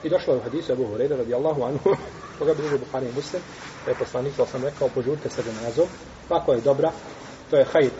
I 0.03 0.09
došlo 0.09 0.33
je 0.33 0.39
u 0.39 0.43
hadisu 0.43 0.73
Abu 0.73 0.83
Hureyre 0.83 1.17
radijallahu 1.17 1.63
anhu, 1.63 1.89
koga 2.39 2.53
bi 2.53 2.79
Buhari 2.79 3.05
i 3.05 3.15
Muslim, 3.15 3.41
da 3.85 3.91
je 3.91 3.97
poslanik, 3.97 4.35
to 4.37 4.45
sam 4.45 4.63
rekao, 4.63 4.89
požurite 4.89 5.29
sa 5.29 5.41
dženazom, 5.41 5.87
pa 6.29 6.37
ako 6.37 6.53
je 6.53 6.61
dobra, 6.61 6.91
to 7.49 7.57
je 7.57 7.65
hajt 7.65 7.93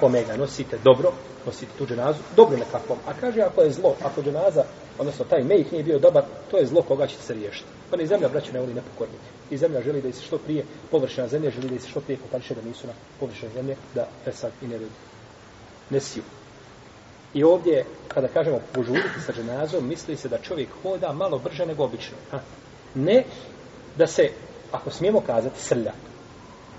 kome 0.00 0.24
ga 0.24 0.36
nosite 0.36 0.78
dobro, 0.84 1.12
nositi 1.46 1.72
tu 1.78 1.86
dženazu, 1.86 2.18
dobro 2.36 2.56
nekakvom. 2.58 2.98
A 3.06 3.12
kaže, 3.20 3.40
ako 3.40 3.62
je 3.62 3.70
zlo, 3.70 3.94
ako 4.02 4.22
dženaza, 4.22 4.64
odnosno 4.98 5.24
taj 5.24 5.42
mejh 5.42 5.72
nije 5.72 5.84
bio 5.84 5.98
dobar, 5.98 6.24
to 6.50 6.58
je 6.58 6.66
zlo 6.66 6.82
koga 6.82 7.06
ćete 7.06 7.22
se 7.22 7.34
riješiti. 7.34 7.68
Pa 7.90 7.96
ni 7.96 8.06
zemlja, 8.06 8.28
braće, 8.28 8.52
ne 8.52 8.60
voli 8.60 8.74
nepokornike. 8.74 9.28
I 9.50 9.56
zemlja 9.56 9.82
želi 9.82 10.02
da 10.02 10.12
se 10.12 10.22
što 10.22 10.38
prije, 10.38 10.64
površina 10.90 11.28
zemlje 11.28 11.50
želi 11.50 11.68
da 11.68 11.80
se 11.80 11.88
što 11.88 12.00
prije 12.00 12.18
kopališe 12.18 12.54
da 12.54 12.68
nisu 12.68 12.86
na 12.86 12.92
površina 13.20 13.50
zemlje, 13.54 13.76
da 13.94 14.08
fesad 14.24 14.52
i 14.62 14.66
ne, 14.66 14.78
ne 15.90 16.00
siju. 16.00 16.22
I 17.34 17.44
ovdje, 17.44 17.84
kada 18.08 18.28
kažemo 18.28 18.60
požuriti 18.72 19.20
sa 19.26 19.32
dženazom, 19.32 19.88
misli 19.88 20.16
se 20.16 20.28
da 20.28 20.38
čovjek 20.38 20.68
hoda 20.82 21.12
malo 21.12 21.38
brže 21.38 21.66
nego 21.66 21.84
obično. 21.84 22.16
Ha? 22.30 22.40
Ne 22.94 23.24
da 23.96 24.06
se, 24.06 24.30
ako 24.72 24.90
smijemo 24.90 25.20
kazati, 25.20 25.60
srlja. 25.60 25.92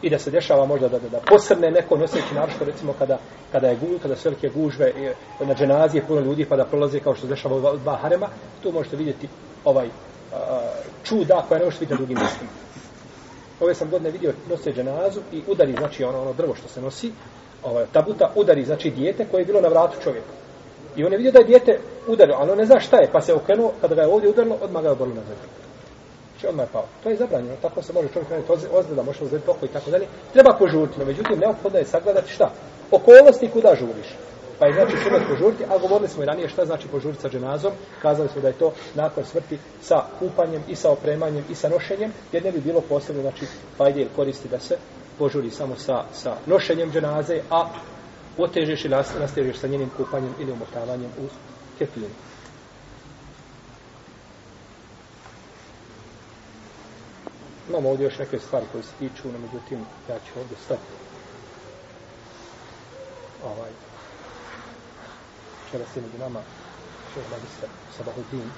I 0.02 0.10
da 0.10 0.20
se 0.20 0.32
dešava 0.32 0.66
možda 0.66 0.88
da, 0.88 1.00
da, 1.00 1.10
da 1.10 1.20
posrne 1.20 1.72
neko 1.72 1.98
noseći 1.98 2.34
naročito 2.36 2.66
recimo 2.66 2.94
kada, 3.00 3.18
kada 3.52 3.68
je 3.68 3.76
guž, 3.76 4.02
kada 4.02 4.16
su 4.16 4.30
velike 4.30 4.50
gužve 4.50 4.86
e, 4.86 5.14
na 5.46 5.56
dženazije 5.56 6.04
puno 6.08 6.22
ljudi 6.22 6.46
pa 6.46 6.56
da 6.56 6.66
prolaze 6.66 7.00
kao 7.00 7.16
što 7.16 7.22
se 7.22 7.34
dešava 7.34 7.56
u 7.56 7.78
dva 7.78 7.96
harema, 7.96 8.30
tu 8.64 8.72
možete 8.72 8.96
vidjeti 8.96 9.28
ovaj 9.66 9.88
a, 10.34 10.60
čuda 11.04 11.46
koja 11.48 11.60
ne 11.60 11.66
možete 11.66 11.86
vidjeti 11.86 11.94
na 11.94 11.98
drugim 11.98 12.18
mjestima. 12.20 12.50
Ove 13.60 13.76
sam 13.76 13.90
godine 13.90 14.12
vidio 14.12 14.34
nose 14.50 14.74
dženazu 14.74 15.20
i 15.32 15.42
udari, 15.48 15.74
znači 15.78 16.04
ono, 16.04 16.22
ono 16.22 16.34
drvo 16.34 16.56
što 16.56 16.68
se 16.68 16.82
nosi, 16.82 17.12
ovaj, 17.64 17.86
tabuta 17.92 18.32
udari, 18.36 18.66
znači 18.66 18.90
dijete 18.90 19.26
koje 19.32 19.42
je 19.42 19.46
bilo 19.46 19.62
na 19.62 19.68
vratu 19.68 19.98
čovjeka. 20.04 20.28
I 20.96 21.04
on 21.04 21.12
je 21.12 21.18
vidio 21.18 21.32
da 21.32 21.40
je 21.40 21.46
dijete 21.46 21.80
udario 22.08 22.36
ali 22.40 22.52
on 22.52 22.58
ne 22.58 22.66
zna 22.66 22.80
šta 22.80 22.98
je, 22.98 23.10
pa 23.12 23.22
se 23.22 23.34
okrenuo, 23.34 23.72
kada 23.82 23.96
ga 23.96 24.02
je 24.02 24.08
ovdje 24.08 24.30
udarilo, 24.30 24.58
odmah 24.62 24.82
ga 24.82 24.88
je 24.88 24.92
obrlo 24.92 25.14
na 25.14 25.22
zemlju. 25.22 25.65
Znači 26.46 26.54
odmah 26.54 26.68
je 26.68 26.74
pao. 26.74 26.86
To 27.04 27.10
je 27.10 27.16
zabranjeno, 27.16 27.56
tako 27.62 27.82
se 27.82 27.94
može 27.94 28.08
čovjek 28.14 28.30
raditi 28.32 28.52
ozljeda, 28.72 29.04
može 29.04 29.24
uzeti 29.24 29.50
oko 29.50 29.66
i 29.66 29.70
tako 29.70 29.92
dalje. 29.92 30.08
Treba 30.34 30.58
požuriti, 30.60 31.00
no 31.00 31.06
međutim, 31.06 31.40
neophodno 31.40 31.80
je 31.80 31.86
sagledati 31.86 32.32
šta? 32.32 32.52
Okolnosti 32.92 33.50
kuda 33.50 33.76
žuriš. 33.76 34.10
Pa 34.60 34.66
je 34.66 34.74
znači 34.74 34.98
sunet 35.04 35.24
požuriti, 35.30 35.64
a 35.64 35.78
govorili 35.78 36.10
smo 36.10 36.24
i 36.24 36.26
ranije 36.26 36.50
šta 36.50 36.66
znači 36.66 36.88
požuriti 36.88 37.22
sa 37.22 37.30
dženazom. 37.30 37.72
Kazali 38.02 38.30
smo 38.30 38.42
da 38.42 38.48
je 38.48 38.60
to 38.60 38.74
nakon 38.96 39.24
smrti 39.26 39.58
sa 39.82 39.96
kupanjem 40.20 40.64
i 40.68 40.76
sa 40.76 40.92
opremanjem 40.92 41.44
i 41.50 41.56
sa 41.56 41.70
nošenjem, 41.70 42.12
jer 42.32 42.44
ne 42.44 42.52
bi 42.52 42.60
bilo 42.60 42.82
posebno, 42.82 43.22
znači, 43.22 43.46
fajde 43.78 44.02
ili 44.02 44.10
koristi 44.16 44.48
da 44.48 44.60
se 44.60 44.78
požuri 45.18 45.50
samo 45.50 45.76
sa, 45.76 46.04
sa 46.14 46.36
nošenjem 46.46 46.92
dženaze, 46.92 47.42
a 47.50 47.66
otežeš 48.38 48.86
i 48.86 48.90
nastežeš 49.20 49.58
sa 49.58 49.68
njenim 49.68 49.90
kupanjem 49.98 50.34
ili 50.40 50.52
umotavanjem 50.52 51.12
u 51.20 51.28
kefinu. 51.80 52.08
Imamo 57.70 57.90
ovdje 57.90 58.04
još 58.04 58.18
neke 58.18 58.40
stvari 58.40 58.66
koje 58.72 58.84
se 58.84 58.94
tiču, 59.00 59.32
no 59.32 59.40
međutim, 59.40 59.86
ja 60.10 60.20
ću 60.20 60.40
ovdje 60.40 60.58
stati. 60.66 60.92
Ovaj. 63.44 63.72
Čera 65.72 65.86
se 65.94 66.02
među 66.02 66.18
nama 66.20 66.42
šeo 67.14 67.24
magistar 67.32 67.70
Sabahudin, 67.98 68.52